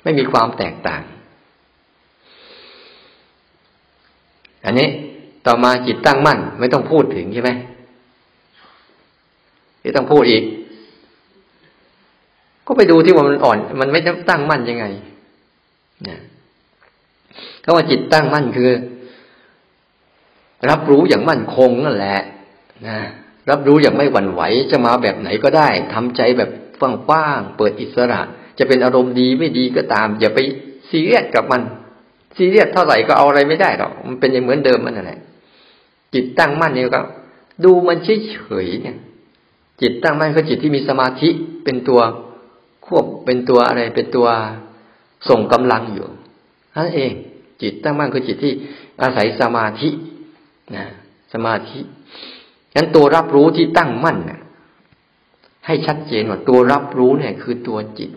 [0.02, 1.02] ไม่มีความแตกต่าง
[4.64, 4.88] อันนี้
[5.46, 7.50] ต่อมาจิตตั้งมั่น ไม่ต้องพูดถึงใช่ไหม
[9.82, 10.44] ที่ต้องพูดอีก
[12.66, 14.84] ก็ไปดูที่ว่ามันอ่อน มันไม่ตั้งมั่นยังไง
[16.08, 16.18] นะ
[17.64, 18.70] ก็ว่าจิตตั้งมั่นคือ
[20.70, 22.20] รับรู้อย่างมั่นคงนั่นแหละ
[22.86, 22.98] นะ
[23.50, 26.50] รับรู้อย่างไม่หวั่นไหว จะมาแบบไหนก็ได้ทำใจแบบ
[26.80, 28.20] ฟ่างๆเปิดอิสระ
[28.58, 30.38] จะเป็นอารมณ์ดีไม่ดีก็ตาม อย่าไป
[30.88, 31.62] ซีเรียสกับมัน
[32.36, 35.20] ซีเรียสเท่าไหร่ก็เอาอะไรไม่ได้หรอกมันเป็นอย่างเหมือนเดิมมันนั่นแหละ
[36.14, 37.02] จิตตั้งมั่นนี่ก็
[37.64, 38.96] ดูมันเฉยเฉยเนี่ย
[39.80, 41.28] จิตตั้งมั่นก็จิตที่มีสมาธิ
[41.64, 42.00] เป็นตัว
[42.86, 44.26] ควบเป็นตัวอะไรเป็นตัว
[45.28, 46.06] ส่งกำลังอยู่
[46.76, 47.12] นั่นเอง
[47.62, 48.52] จิตตั้งมั่นคือจิตที่
[49.02, 49.88] อาศัยสมาธิ
[50.76, 50.84] นะ
[51.32, 51.80] สมาธิ
[52.72, 54.40] ฉะนั้นตัวรับรู้ที่ตั้งมั่นนะ
[55.66, 58.10] ให้ชัดเจนว่าตัวรับรู้เนี่ย คือตัวจิต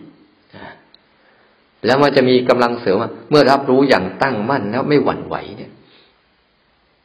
[1.86, 2.98] แล้วมันจะมีกำลังเสริม
[3.30, 5.72] เมื่อรับรู้อย่างตั้งมั่นแล้วไม่หวั่นไหวเนี่ย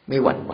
[0.09, 0.53] ไม่หวั่นไหว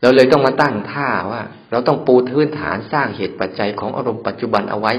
[0.00, 4.92] เราเลยต้องมาตั้งท่าว่า เราต้องปูพื้นฐานสร้างเหตุปัจจัยของอารมณ์ปัจจุบันเอาไว้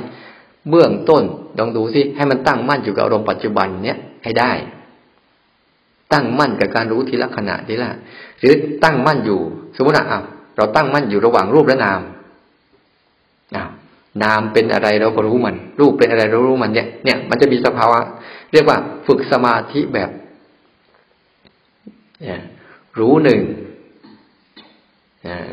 [0.69, 1.23] เบื้องต้น
[1.57, 4.51] ลองดูสิให้มันตั้งมั่นอยู่กับอารมณ์ปัจจุบันเนี้ยให้ได้
[6.13, 7.89] ตั้งมั่นกับการรู้ทีละขณะทีละ
[8.39, 9.39] หรือตั้งมั่นอยู่
[9.75, 10.21] สมมติอะ
[10.57, 12.01] เราตั้งมั่นอยู่ระหว่างรูปและนาม
[13.55, 13.69] อ้าว
[14.23, 17.99] นามเป็นอะไรเราก็รู้มัน รูปเป็นอะไรเรารู้มันเนี่ย เนี่ย มันจะมีสภาวะ
[18.53, 18.77] เรียกว่า
[19.07, 20.09] ฝึกสมาธิแบบ
[22.21, 22.39] เนี่ย
[22.99, 23.41] รู้หนึ่ง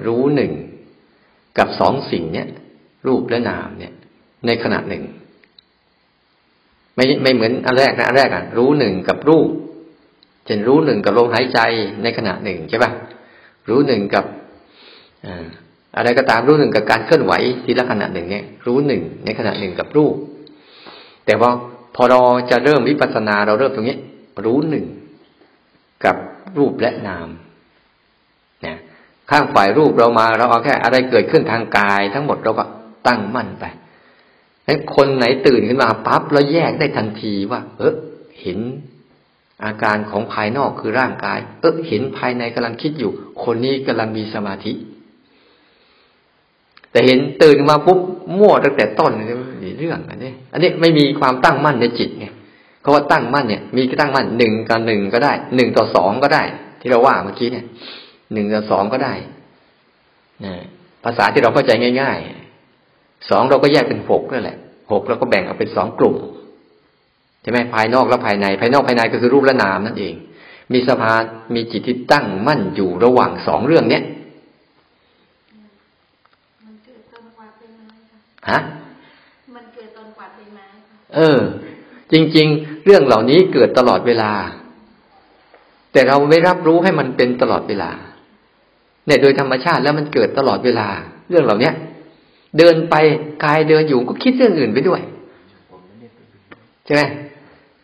[0.07, 0.53] รู้หนึ่ง
[1.59, 2.49] กับสองสิ่งเนี่ย
[3.07, 3.93] รูปและนามเนี่ย
[4.47, 5.03] ในขณะหนึ่ง
[6.97, 9.49] ไม่ไม่เหมือนอันแรกนะอันแรกอะ รู้หนึ่งกับรูป
[10.47, 11.59] เช่นรู้หนึ่งกับลมหายใจ
[12.03, 12.91] ในขณะหนึ่งใช่ปะ
[13.69, 14.25] รู้หนึ่งกับ
[15.97, 17.33] อะไรก็ตามรู้หนึ่งกับการเคลื่อนไหว
[17.65, 20.15] ทีละขณะหนึ่งเนี่ย รู้หนึ่งในขณะหนึ่งกับรูป
[21.27, 21.51] แต่ว่า
[21.95, 22.19] พอเรา
[22.51, 23.99] จะเริ่มวิปัสสนาเราเริ่มตรงนี้
[24.45, 24.87] รู้หนึ่ง
[26.05, 26.17] กับ
[26.57, 27.29] รูปและนาม
[28.65, 28.77] นี่ย
[29.31, 32.65] ข้างฝ่ายรูปเรามาเราเอาแค่ อะไรเกิดขึ้นทางกาย ทั้งหมดเราก็
[33.07, 33.65] ตั้งมั่นไป
[34.67, 37.95] นั้นคนไหนตื่นขึ้นมาปั๊บแล้วแยกได้ทันทีว่า เออ
[38.41, 38.59] เห็น
[39.65, 43.11] อาการของภายนอกคือร่างกาย เออเห็นภายในกำลังคิดอยู่
[43.45, 44.73] คนนี้กำลังมีสมาธิ
[46.91, 47.99] แต่เห็นตื่นมาปุ๊บ
[48.39, 49.13] มั่วตั้งแต่ต้น
[49.65, 52.27] นี่เรื่องอันนี้ อันนี้ไม่มีความตั้งมั่นในจิตไง
[52.81, 56.43] เพราะว่าตั้งมั่นเนี่ย มีตั้งมั่นหนึ่งกับหนึ่งก็ได้หนึ่งต่อสองก็ได้
[56.81, 57.65] ที่เราว่าเมื่อกี้เนี่ย
[58.33, 59.15] หนึ่งต่อสองก็ได้
[60.45, 60.55] นะ
[61.05, 64.59] ภาษาที่เราเข้าใจง่ายๆสองเราก็แยกเป็นหกนั่นแหละ
[64.93, 66.17] หกเราก็แบ่งออกเป็นสองกลุ่ม
[67.43, 70.15] ใช่ไหมภายนอกและภายใน ภายนอกภายในก็คือรูปและนามนั่นเอง
[70.73, 71.13] มีสภา
[71.55, 74.03] มีจิตที่ตั้งมั่นอยู่ระหว่างสองเรื่องเนี้ย
[78.51, 78.61] ฮะ
[79.57, 80.67] มันเกิดตอนกวาดใบไม้
[81.17, 81.41] เออ
[82.13, 84.33] จริง ๆ เรื่องเหล่านี้เกิดตลอดเวลา
[85.93, 87.91] แต่เราไม่รับรู้ให้มันเป็นตลอดเวลา
[89.07, 90.89] เนี่ยโดยธรรมชาติแล้วมันเกิดตลอดเวลา
[91.31, 91.75] เรื่องเหล่าเนี้ย
[92.59, 92.95] เดินไป
[93.45, 95.01] กายเดินอยู่ก็คิดเรื่องอื่นไปด้วย
[96.85, 97.03] ใช่ไหม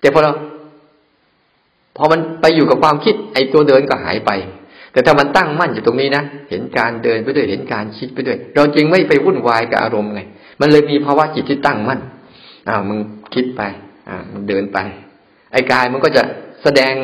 [0.00, 0.32] แต่พอเรา
[1.96, 4.30] พอมันไปอยู่กับความคิด ไอ้ตัวเดินก็หายไป
[4.92, 10.20] แต่ถ้ามันตั้งมั่นอยู่ตรงนี้นะเห็นการเดินไปด้วยเห็นการคิดไปด้วย เราจึงไม่ไปวุ่นวายกับอารมณ์ไง
[10.60, 12.00] มันเลยมีภาวะจิตที่ตั้งมั่น
[12.68, 12.98] อ้าวมึง
[13.34, 13.62] คิดไป
[14.08, 14.78] อ่ามึงเดินไป
[15.52, 16.22] ไอ้กายมันก็จะ
[16.62, 16.94] แสดง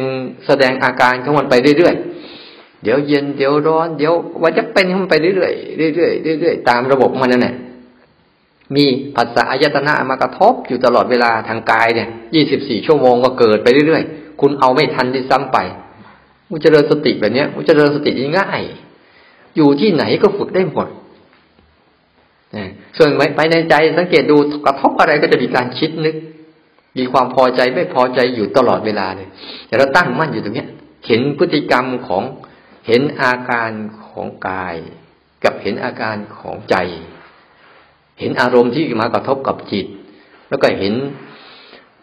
[0.46, 7.54] แสดงอาการของมันไปเรื่อยๆ เดี๋ยวเย็นเดี๋ยวร้อน เดี๋ยวว่าจะเป็นมันไปเรื่อยๆเรื่อยๆเรื่อยๆตามระบบมันนั่นแหละ
[8.76, 8.84] มี
[9.16, 15.58] ภาษาอายตนะมากระทบอยู่ตลอดเวลาทางกายเนี่ยยี่สิบสี่ชั่วโมงก็เกิดไปเรื่อยๆ คุณเอาไม่ทันที่ซ้ำไป
[16.50, 18.62] มุจริญสติแบบนี้มุจริญสติง่าย
[19.56, 20.88] อยู่ที่ไหนก็ฝึกได้หมด
[22.96, 24.36] ส่วนไปในใจสังเกตดู
[24.66, 26.16] กระทบอะไรก็จะมีการคิดนึก
[26.98, 29.28] มีความพอใจไม่พอใจอยู่ตลอดเวลาเลย
[29.66, 30.66] แต่เราตั้งมั่นอยู่ตรงนี้
[31.06, 32.22] เห็นพฤติกรรมของ
[32.86, 33.70] เห็นอาการ
[34.08, 34.76] ของกาย
[35.44, 36.76] กับเห็นอาการของใจ
[38.20, 39.86] เห็นอารมณ์ที่มากระทบกับจิต
[40.48, 40.94] แล้วก็เห็น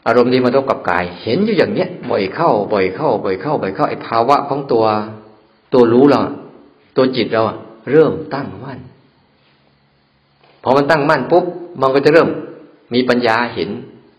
[0.08, 4.86] อารมณ์ที่มากระทบกับกาย เห็นอยู่อย่างเนี้ย บ่อยเข้า บ่อยเข้า บ่อยเข้า บ่อยเข้าไอ้ภาวะของตัว
[5.74, 6.22] ตัวรู้เรา
[6.98, 7.44] ตัวจิตเรา
[7.92, 8.80] เริ่มตั้งมั่น
[10.64, 11.46] พอมันตั้งมั่นปุ๊บ
[11.82, 12.30] มันก็จะเริ่ม
[12.94, 13.70] มีปัญญาเห็น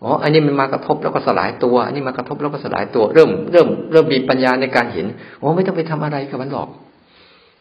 [0.03, 5.05] อ๋ออันนี้มันมากระทบแล้วก็สลายตัวอันนี้มากระทบแล้วก็สลายตัว เริ่มเริ่มเริ่มมีปัญญาในการเห็น
[5.41, 6.69] อ๋อไม่ต้องไปทำอะไรกับมันหรอก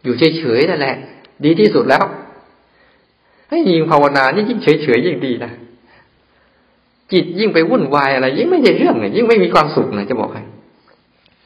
[0.04, 0.94] อยู่เฉยๆนั่นแหละ
[1.44, 2.04] ดีที่สุดแล้ว
[3.48, 5.52] ให้ยิ่งภาวนานี่ยิ่งเฉยๆยิ่งดีนะ
[7.12, 10.42] จิตยิ่งไปวุ่นวายอะไร ยิ่งไม่ได้เรื่องเนี่ยยิ่งไม่มีความสุขนะจะบอกให้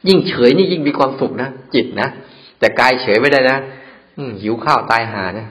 [0.07, 2.07] ยิ่งเฉยนี่ยิ่งมีความสุขนะจิตนะ
[2.59, 3.57] แต่กายเฉยไม่ได้นะ
[4.17, 5.47] อืหิวข้าวตายหานะ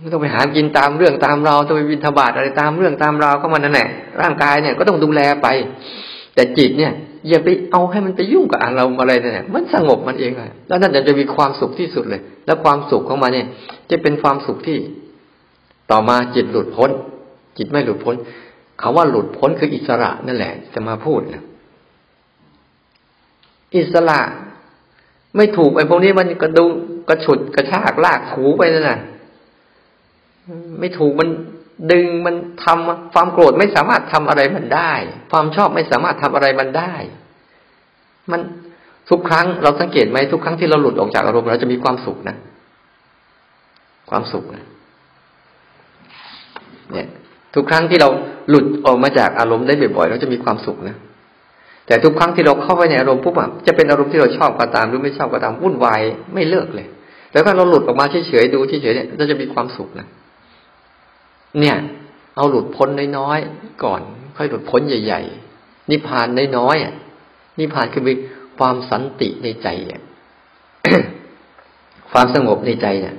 [0.00, 3.88] ไม่ต้องไปหากินตามเรื่องตามเราต้องไปบินทบาทอะไรตามเรื่องตามราวก็มันนั่นแหละ
[4.20, 5.48] ร่างกายเนี่ยก็ต้องดูแลไป
[6.34, 6.92] แต่จิตเนี่ย
[7.28, 13.46] อย่าไปเอาให้มันไปยุ่งกับอารมณ์อะไรเนี่ยมันสงบมันเองเลยแล้วนั่นจะมีความสุขที่สุดเลย แล้วความสุขของมันเนี่ย
[13.90, 14.78] จะเป็นความสุขที่
[15.90, 16.90] ต่อมาจิตหลุดพ้น
[17.58, 18.14] จิตไม่หลุดพ้น
[18.80, 21.42] คาว่าหลุดพ้นคืออิสระนั่นแหละ จะมาพูดนะ
[23.76, 24.20] อิสระ
[25.36, 26.66] ไม่ถูกไอ้พวกนี้มันกระดุ
[27.08, 28.98] กระฉุดกระชากลากถูไปนั่นน่ะ
[30.80, 31.28] ไม่ถูกมัน
[31.92, 32.34] ดึงมัน
[32.64, 34.92] ทำความโกรธไม่สามารถทำอะไรมันได้
[35.32, 36.94] ความชอบไม่สามารถทำอะไรมันได้
[38.30, 38.40] มัน
[39.10, 42.36] ทุกครั้งเราสังเกตไหมทุกครั้งที่เราหลุดออกจากอารมณ์เราจะมีความสุขนะ
[44.10, 44.64] ความสุขนะ
[46.92, 47.08] เนี่ย
[47.54, 48.08] ทุกครั้งที่เรา
[48.48, 50.96] หลุดออกมาจากอารมณ์ได้บ่อยๆเราจะมีความสุขนะ
[51.86, 56.00] แต่ทุกครั้งที่เราเข้าไปในอารมณ์ปุ๊บอะจะเป็นอารมณ์ที่เราชอบก็ตามหรือไม่ชอบก็ตามวุ่นวาย
[56.34, 56.86] ไม่เลิกเลย
[57.32, 60.06] แล้วถ้าเราหลุดออกมาเฉยๆดูเฉยๆเนี่ยเราจะมีความสุขนะ
[61.60, 61.76] เนี่ย
[62.36, 62.88] เอาหลุดพ้น
[63.18, 64.00] น้อยๆก่อน
[64.36, 66.26] ค่อยหลุดพ้นใหญ่ๆนิพพาน
[66.58, 68.12] น้อยๆนิพพานคือมี
[68.58, 70.02] ความสันติในใจอะ
[72.10, 73.16] ความสงบในใจเนี่ย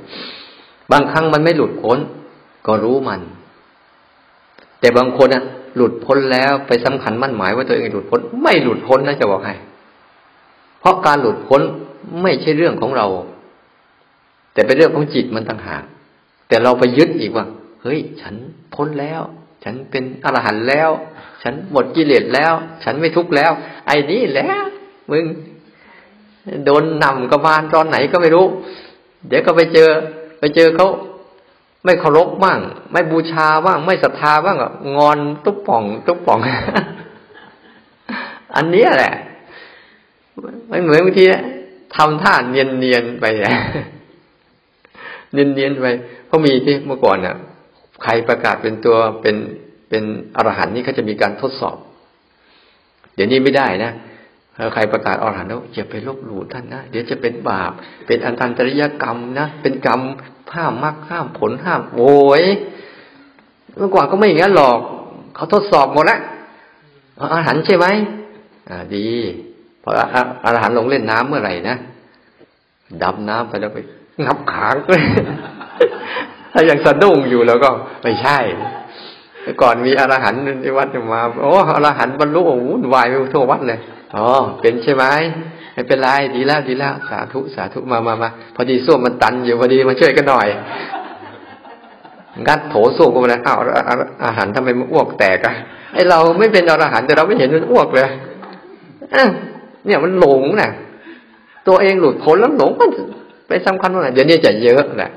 [0.92, 1.98] บางครั้งมันไม่หลุดพ้น
[2.68, 3.22] ก็รู้มัน
[4.80, 5.44] แต่บางคนอะ
[5.76, 9.56] หลุดพ้นแล้วไปสำคัญมั่นหมายว่าตัวเองหลุดพ้น ไม่หลุดพ้นนะจะบอกให้
[10.80, 11.62] เพราะการหลุดพ้น
[12.22, 13.08] ไม่ใช่เรื่องของเรา
[14.54, 15.84] แต่เป็นเรื่องของจิตมันต่างหาก
[16.48, 17.46] แต่เราไปยึดอีกว่า
[17.82, 18.36] เฮ้ย ฉัน
[18.74, 19.22] พ้นแล้ว
[19.64, 20.90] ฉันเป็นอรหันต์แล้ว
[21.44, 22.54] ฉันหมดกิเลสแล้ว
[22.84, 23.52] ฉันไม่ทุกข์แล้ว
[23.88, 24.50] ไอ้นี่แหละ
[25.12, 25.26] มึง
[26.66, 28.46] โดนนำกระบาลตอนไหนก็ไม่รู้
[29.28, 29.90] เดี๋ยวก็ไปเจอ
[30.40, 30.88] ไปเจอเขา
[31.86, 32.60] ไม่เคารพบ้าง
[32.92, 34.58] ไม่บูชาบ้าง ไม่ศรัทธาบ้าง
[34.96, 36.40] งอนตุ๊บป่อง ตุ๊บป่อง
[38.56, 39.14] อันนี้แหละ
[40.70, 41.26] ไม่เหมือนบางที
[41.96, 43.26] ทำท่าเนียนๆไป
[45.34, 45.88] เนียนๆไป
[46.26, 47.36] เพราะมีที่เมื่อก่อนน่ะ
[48.04, 49.36] ใครประกาศเป็นตัวเป็น
[49.90, 50.04] เป็น
[50.36, 51.78] อรหันต์นี่เขาจะมีการทดสอบ
[53.16, 53.92] เดี๋ยวนี้ไม่ได้นะ
[54.74, 57.72] ใครประกาศอรหันต์แล้วอย่าไปลบหลู่ท่านนะเดี๋ยวจะเป็นบาป
[58.08, 60.02] เป็นอันตันตริยกรรมนะเป็นกรรม
[60.56, 62.02] ห้ามมรรคห้ามผลห้ามโว
[62.42, 62.44] ย
[63.78, 64.78] เมื่อก่อนก็ไม่อย่างนั้นหรอก
[65.36, 66.20] เขาทดสอบหมดแล้ว
[67.20, 67.86] อรหันต์ใช่ไหม
[68.70, 69.06] อ่า ดี
[69.84, 69.92] พอ
[70.46, 71.78] อรหันต์ลงเล่นน้ำเมื่อไหร่นะ
[73.04, 73.80] ดำน้ำไปแล้วไป
[74.26, 75.02] งับขาเลย
[76.60, 77.70] ถ้ายังสะดุ้งอยู่แล้วก็
[78.04, 78.38] ไม่ใช่
[79.62, 83.80] ก่อนมีอรหันต์ในวัดมาโอ้อรหันต์บรรลุวุ่นวายไปทั่ววัดเลย
[84.16, 84.28] อ๋อ
[84.62, 85.06] เป็นใช่ไหม
[85.74, 90.48] ไม่เป็นไรดีแล้วดีแล้วสาธุสาธุมามามาพอดีส้วมมันตันอยู่พอดีมาช่วยกันหน่อย
[92.48, 93.60] งัดโถส้วมก็มาแล้วอ้าว
[94.26, 95.54] อาหารทำไมมันอ้วกแตกอะ
[95.94, 98.10] ไอเราไม่เป็นอรหันต์แต่เราไม่เห็นมันอ้วกเลย
[99.86, 100.72] เนี่ยมันหลงน่ะ
[101.68, 102.90] ตัวเองหลุดพ้นแล้วหลงมัน
[103.48, 105.12] ไปสำคัญว่าเดี๋ยวนี้จะเยอะแหละ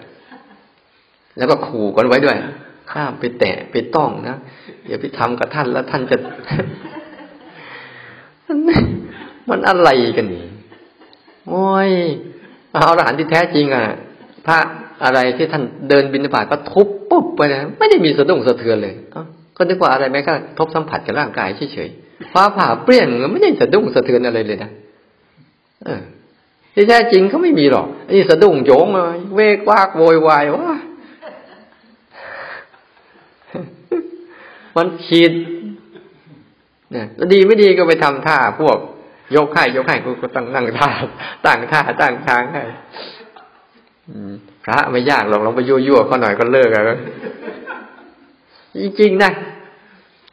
[1.39, 2.37] แล้วก็ขู่กันไว้ด้วย
[2.93, 4.37] ข้ามไปแตะไปต้องนะ
[4.89, 6.17] อย่าไปทำกับท่านแล้วท่านจะ
[9.49, 10.45] มันอะไรกันนี่
[11.49, 11.91] โอ้ย
[12.73, 13.85] เอาหานที่แท้จริงอะ
[14.47, 14.59] พระ
[15.05, 18.95] อะไรที่ท่านเดินบินผ่านก็ทุบปุ๊บไปนะไม่ได้มีสะดุ้งสะเทือนเลย
[19.57, 24.71] ก็นึกว่าอะไรแม้ก็ทบสัมผัสกับร่างกายเฉยๆฟ้าผ่าเปรี้ยงไม่ได้สะดุ้งสะเทือนอะไรเลยนะ
[25.85, 26.03] เออ
[26.75, 30.77] ที่แท้จริงเขาไม่มีหรอกนี่สะดุ้งโยงเลยเวกวากโวยวายว่า
[34.81, 35.33] มันขีด
[36.93, 38.77] เนี่ยดีไม่ดีก็ไปทำท่าพวก
[39.35, 40.91] ยกไข่ยกไข่ก็ตั้งนั่งท่า
[41.47, 42.63] ตั้งท่าตั้งทางให้
[44.65, 46.99] พระไม่ยากหรอกลองไปยั่วยั่วเขาหน่อยก็เลิกแล้ว
[48.81, 49.31] จริงๆนะ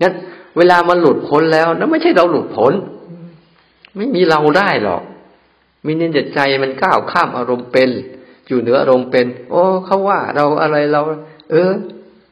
[0.02, 0.14] งั้น
[0.58, 2.74] เวลามันหลุดพ้นแล้วนั่นไม่ใช่เราหลุดพ้น
[3.96, 5.02] ไม่มีเราได้หรอก
[5.86, 7.90] มีเน้นใจมันก้าวข้ามอารมณ์เป็น
[8.48, 11.02] อยู่เหนืออารมณ์เป็น โอ้เขาว่าเราอะไรเรา
[11.52, 11.72] เออ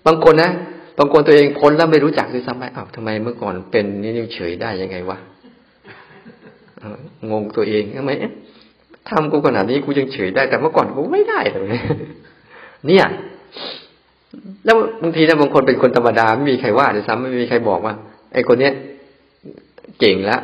[0.05, 0.51] บางคนนะ
[0.97, 5.17] บางคนตัวเองพ้นแล้วไม่รู้จักด้วยซ้ำไปอ้าวทำไมเมื่อก่อนเป็นนี่เฉยได้ยังไงวะ
[7.31, 8.11] งงตัวเองทำไม
[9.09, 11.81] ทำกูขนาดนี้กูยังเฉยได้ แต่เมื่อก่อนกูไม่ได้เลย
[12.87, 13.05] เนี่ย
[14.65, 17.93] แล้วบางทีนะบางคนเป็นคนธรรมดาไม่มีใครว่าเลยซ้ำไม่มีใครบอกว่า
[18.33, 18.73] ไอ้คนเนี้ย
[19.99, 20.41] เก่งแล้ว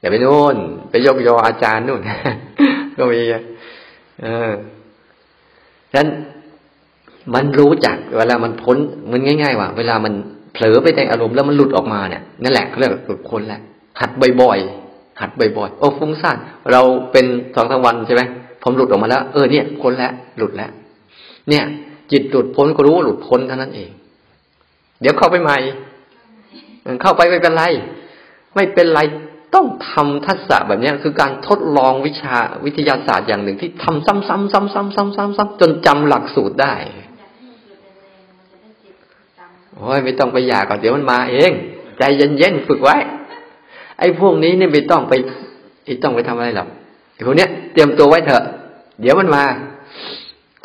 [0.00, 0.56] อย่าไปโน่น
[0.90, 2.00] ไปยกยออาจารย์นู่น
[2.98, 3.20] ก็มี
[4.22, 4.52] เออ
[5.92, 6.08] ฉะนั้น
[7.34, 8.76] มันรู้จักเวลามันพ้น
[9.10, 10.12] มันง่าย ๆ ว่า เวลามัน
[10.52, 13.60] เผลอไปแต่อารมณ์แล้วมันหลุดออกมาเนี่ยนั่นแหละเรียกหลุดพ้นแล้ว
[14.00, 14.10] หัด
[14.40, 16.36] บ่อยๆหัดบ่อยๆโอ้ฟุ้งซ่าน
[16.72, 16.80] เรา
[17.12, 18.22] เป็นสองทั้งวันใช่ไหม
[18.62, 20.70] ผมหลุดออกมาแล้ว เออเนี่ยพ้นแล้วหลุดแล้ว
[21.48, 21.64] เนี่ย
[22.12, 23.90] จิตหลุดพ้นก็รู้ว่าหลุดพ้นเท่านั้นเอง
[25.00, 25.58] เดี๋ยวเข้าไปใหม่
[27.02, 27.64] เข้าไปไม่เป็นไร
[28.54, 29.00] ไม่เป็นไร
[29.54, 36.74] ต้องทำทักษะแบบนี้คือการทดลองวิชาวิทยาศาสตร์อย่างหนึ่งที่ทำซ้ำๆซ้ำๆๆๆจนจำหลักสูตรได้
[39.76, 41.52] โอ้ยไม่ต้องไปอยากก่อนเดี๋ยวมันมาเอง
[41.98, 42.96] ใจเย็นๆฝึกไว้
[43.98, 45.12] ไอ้พวกนี้เนี่ยไม่ต้องไป
[45.84, 46.68] ไม่ต้องไปทำอะไรหรอก
[47.14, 48.44] ไอ้พวกเนี้ยเตรียมตัวไว้เถอะ
[49.00, 49.44] เดี๋ยวมันมา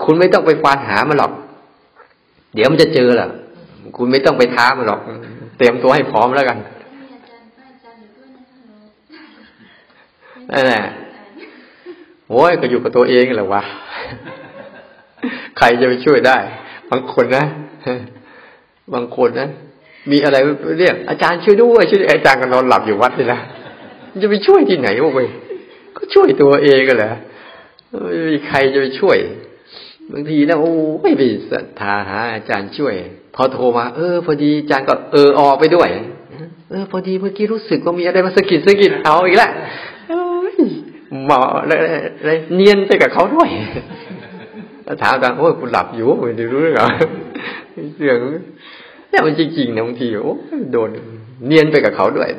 [0.03, 1.31] คุณไม่ต้องไปควานหามันหรอก
[2.55, 3.29] เดี๋ยวมันจะเจอแหละ
[3.97, 5.01] คุณไม่ต้องไปท้ามันหรอก
[5.57, 6.57] เตรียมตัวให้พร้อมแล้วกัน
[10.51, 10.83] นั่นแหละ
[12.29, 13.61] โอ้ยก็อยู่กับตัวเองแหละวะ
[15.57, 16.37] ใครจะไปช่วยได้
[16.89, 17.43] บางคนนะ
[18.93, 19.49] บางคนนะ
[20.11, 20.37] มีอะไร
[20.79, 23.39] เรียกอาจารย์ช่วยด้วยช่วยอาจารย์ก็นอนหลับอยู่วัดนี่นะ
[24.21, 25.27] จะไปช่วยที่ไหนวะเว้ย
[25.97, 27.11] ก็ช่วยตัวเองกันแหละ
[27.89, 29.17] ไม่มีใครจะไปช่วย
[30.11, 30.71] บางทีนะโอ้
[31.03, 31.21] ไม่ไป
[31.51, 32.93] ศรัทธาหาอาจารย์ช่วย
[33.35, 35.89] พอโทรมา เออ พอดีอาจารย์ก็เออออกไปด้วย
[36.69, 39.51] เออ พอดีเมื่อกี้รู้สึกว่ามีอะไรมาสะกิดสะกิดเอาอีกแล้ว
[41.25, 41.67] หมออะ
[42.25, 43.49] ไรเนียนไปกับเขาด้วย
[45.03, 46.75] ถามกันโอ้ยคุณหลับอยู่ไม่ได้รู้เรื่อง
[47.99, 48.17] เรื่อง
[49.09, 50.35] เนี่ยมันจริงๆนะบางทีโอ้
[50.71, 50.89] โดน
[51.47, 52.29] เนียนไปกับเขาด้วย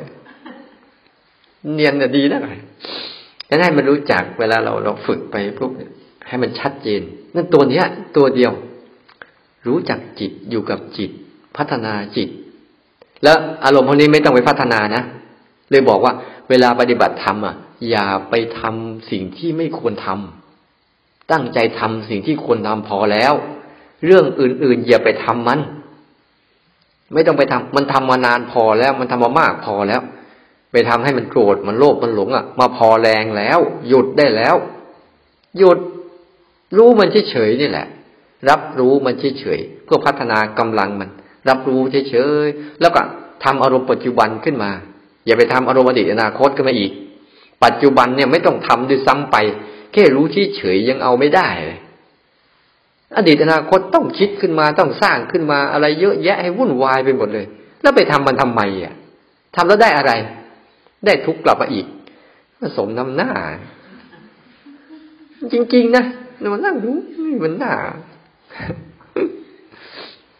[1.73, 2.41] เนียนน่ะดีนะ
[3.49, 5.71] จะให้มันรู้จักเวลาเราเราฝึกไปปุ๊บ
[6.27, 7.01] ให้มันชัดเจน
[7.35, 7.85] นั่นตัวเนี้ย
[8.17, 8.51] ตัวเดียว
[9.67, 11.11] รู้จักจิตอยู่กับจิต
[11.57, 12.29] พัฒนาจิต
[13.23, 15.03] แล้วอารมณ์พวกนี้ไม่ต้องไปพัฒนานะ
[15.71, 16.13] เลยบอกว่า
[16.49, 17.55] เวลาปฏิบัติธรรมอะ
[17.89, 23.33] อย่าไปทำสิ่งที่ไม่ควรทำตั้งใจทำสิ่งที่ควรทำพอแล้ว
[24.05, 25.59] เรื่องอื่นๆอย่าไปทำมัน
[27.13, 30.01] ไม่ต้องไปทำมันทำมานานพอแล้ว มันทำมามากพอแล้ว
[30.71, 34.55] ไปทำให้มันโกรธมันโลภมันหลงอะ มาพอแรงแล้ว หยุดได้แล้ว
[35.57, 35.79] หยุด
[36.77, 37.87] รู้มันเฉยๆนี่แหละ
[38.49, 41.09] รับรู้มันเฉยๆเพื่อพัฒนากำลังมัน
[41.49, 43.01] รับรู้เฉยๆแล้วก็
[43.43, 44.71] ทำอารมณ์ปัจจุบันขึ้นมา
[45.25, 46.91] อย่าไปทำอารมณ์อดีตอนาคตขึ้นมาอีก
[47.63, 49.37] ปัจจุบันเนี่ยไม่ต้องทำด้วยซ้ำไป
[49.93, 51.79] แค่รู้เฉยๆยังเอาไม่ได้เลย
[53.17, 57.45] อดีตอนาคตต้องคิดขึ้นมาต้องสร้างขึ้นมาอะไรเยอะแยะให้วุ่นวายไปหมดเลย
[57.81, 58.93] แล้วไปทำมันทำไมอะ
[59.55, 60.11] ทำแล้วได้อะไร
[61.05, 61.85] ได้ทุกข์กลับมาอีก
[62.77, 63.31] สมน้ำหน้า
[65.53, 66.03] จริงๆนะ
[66.53, 66.91] มันนั่งดู
[67.43, 67.73] มันหน้า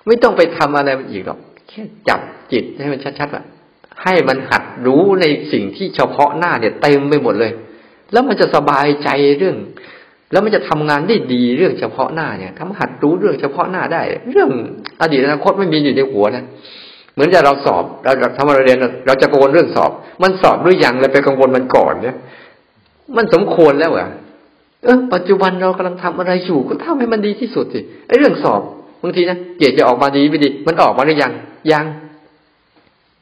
[0.08, 2.20] ไม่ต้องไปทำอะไรมันอีกหรอก แค่จับ
[2.52, 3.44] จิตให้มันชัดๆว่า
[4.04, 7.52] ให้มันหัดรู้ในสิ่งที่เฉพาะหน้าเนี่ยเต็มไปหมดเลย
[8.12, 9.58] แล้วมันจะสบายใจเรื่อง
[10.32, 14.02] แล้วมันจะทำงานได้ดีเรื่องเฉพาะหน้าเนี่ยทำหัดรู้เรื่องเฉพาะหน้าได้
[14.32, 14.50] เรื่อง
[15.02, 16.46] อดีตอนาคตไม่มีอยู่ในหัวนะ
[17.14, 18.78] เหมือนจะเราสอบเราทำเราเรียน
[19.08, 19.92] เราจะกังวลเรื่องสอบ
[20.24, 22.18] มันสอบหรือยังเลยไปกังวลมันก่อนเนี่ย
[23.18, 24.10] มันสมควรแล้วอะ
[24.84, 28.62] เออปัจจุบันเรากำลังทำอะไรอยู่ก็ทำให้มันดีที่สุดสิไอ้เรื่องสอบ
[29.04, 31.32] บางทีนะเกียรติจะออกมาดีไม่ดี มันออกมาหรือยัง
[31.72, 31.86] ยัง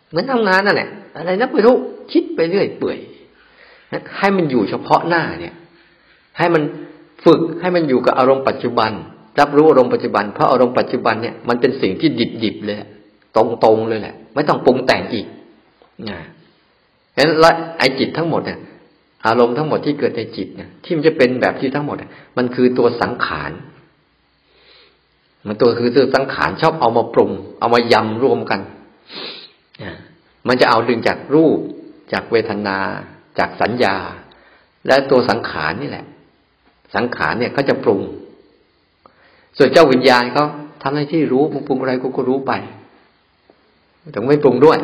[0.09, 1.75] เหมือนทำงานนั่นแหละอะไรนักไม่รู้
[2.11, 2.97] คิดไปเรื่อยเปื่อย
[4.17, 5.53] ให้มันอยู่เฉพาะหน้าเนี่ย
[6.37, 6.63] ให้มัน
[7.25, 8.91] ฝึกให้มันอยู่กับอารมณ์ปัจจุบัน
[9.39, 12.09] รับรู้อารมณ์ปัจจุบัน เพราะอารมณ์ปัจจุบันเนี่ยมันเป็นสิ่งที่
[12.43, 12.77] ดิบๆเลย
[13.35, 15.25] ตรงๆเลยแหละ ไม่ต้องปรุงแต่งอีก
[16.09, 16.19] นะ
[17.15, 18.59] ฉะนั้นละไอจิตทั้งหมดเนี่ย
[19.27, 21.97] อารมณ์ทั้งหมดที่เกิดในจิตเนี่ยที่มันจะเป็นแบบที่ทั้งหมด
[22.37, 23.51] มันคือตัวสังขาร
[25.47, 28.59] มันตัวคือตัวสังขารชอบเอามาปรุง เอามายำรวมกัน
[30.47, 31.59] มันจะเอาดึงจากรูป
[32.13, 32.77] จากเวทนา
[33.39, 33.95] จากสัญญา
[34.87, 36.05] และตัวสังขารนี่แหละ
[36.95, 38.01] สังขารเนี่ยเขาจะปรุง
[39.57, 40.45] ส่วนเจ้าวิญญาณเขา
[40.81, 42.51] ทำหน้าที่รู้ปรุงอะไรกูก็รู้ไป
[44.13, 44.77] ถึงไม่ปรุงด้วย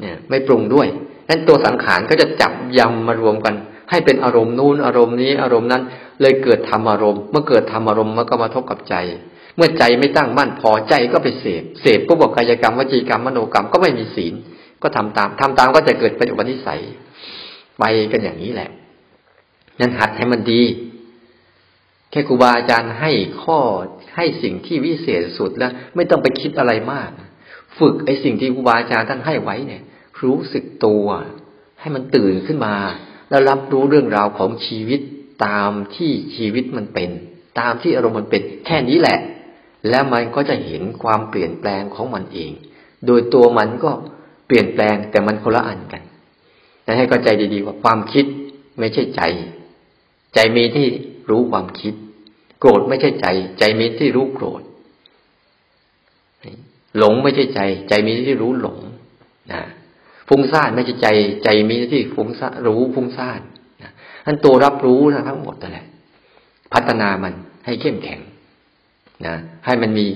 [0.00, 0.86] เนี่ย ไม่ปรุงด้วย
[1.28, 3.54] นั้นตัวสังขารก็จะจับยำมารวมกัน
[3.90, 5.82] ให้เป็นอารมณ์นู้นอารมณ์นี้อารมณ์นั้น
[6.20, 8.94] เลยเกิดธรรมอารมณ์ เมื่อเกิดธรรมอารมณ์มันก็มาทบกับใจ
[9.56, 14.34] เมื่อใจไม่ตั้งมั่นพอใจก็ไปเสพเสพก็บอกกายกรรมวจีกรรมมโนกรรมก็ไม่มีศีล
[14.82, 16.80] ก็ทำตามทำตามก็จะเกิดเป็นอุปนิสัย
[17.78, 18.70] ไปกันอย่างนี้แหละ
[19.80, 20.62] นั้นหัดให้มันดี
[22.10, 23.12] แค่ครูบาอาจารย์ให้
[23.42, 23.58] ข้อ
[24.16, 27.10] ให้สิ่งที่วิเศษสุดแล้ว ไม่ต้องไปคิดอะไรมาก
[27.78, 29.82] ฝึกไอ้สิ่งที่ครูบาอาจารย์ท่านให้ไว้เนี่ย
[30.22, 31.06] รู้สึกตัว
[31.80, 32.74] ให้มันตื่นขึ้นมา
[33.30, 35.00] แล้วรับรู้เรื่องราวของชีวิต
[35.46, 37.10] ตามที่ชีวิตมันเป็น
[37.60, 39.18] ตามที่อารมณ์มันเป็น แค่นี้แหละ
[39.88, 42.52] แล้วมันก็จะเห็นความเปลี่ยนแปลงของมันเอง
[43.06, 43.90] โดยตัวมันก็
[44.46, 46.02] เปลี่ยนแปลงแต่มันคนละอันกัน
[46.84, 48.24] แต่ให้เข้าใจดีๆว่าความคิด
[48.78, 49.22] ไม่ใช่ใจ
[50.34, 50.86] ใจมีที่
[51.30, 51.94] รู้ความคิด
[52.60, 53.26] โกรธไม่ใช่ใจ
[53.58, 54.62] ใจมีที่รู้โกรธ
[56.98, 58.78] หลงไม่ใช่ใจ ใจมีที่รู้หลง
[59.52, 59.62] นะ
[60.28, 61.08] ฟุ้งซ่านไม่ใช่ใจ
[61.44, 63.40] ใจมีที่ฟุ้งซ่านรู้ฟุ้งซ่าน
[63.82, 63.90] นะ
[64.26, 65.86] อันตัวรับรู้นะทั้งหมดนั่นแหละ
[66.72, 67.32] พัฒนามัน
[67.66, 68.20] ให้เข้มแข็ง
[69.26, 69.34] นะ
[69.66, 70.06] ให้มันมี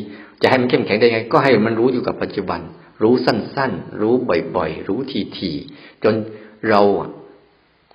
[0.43, 2.61] จะให้มันเข้มแข็งได้ไง ก็ให้มันรู้อยู่กับปัจจุบัน
[3.03, 4.15] รู้สั้นๆ รู้
[4.57, 4.99] บ่อยๆ รู้
[5.39, 6.15] ทีๆจน
[6.69, 6.83] เรา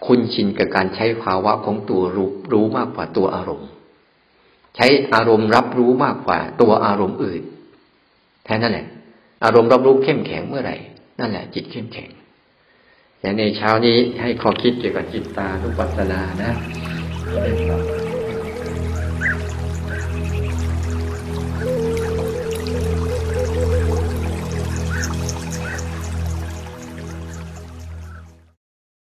[0.05, 3.69] คุณชินกับการใช้ภาวะของตัวรู้รู้มากกว่าตัวอารมณ์
[4.75, 7.41] ใช้อารมณ์รับรู้มากกว่า ตัวอารมณ์อื่น
[8.45, 8.87] แค่นั้นแหละ
[9.43, 10.75] อารมณ์รับรู้เข้มแข็งเมื่อไหร่
[11.19, 12.09] นั่นแหละ จิตเข้มแข็ง
[13.21, 16.51] อย่างในเช้านี้ให้ข้อคิดเกี่ยวกับจิตตาทุกปัสสนานะ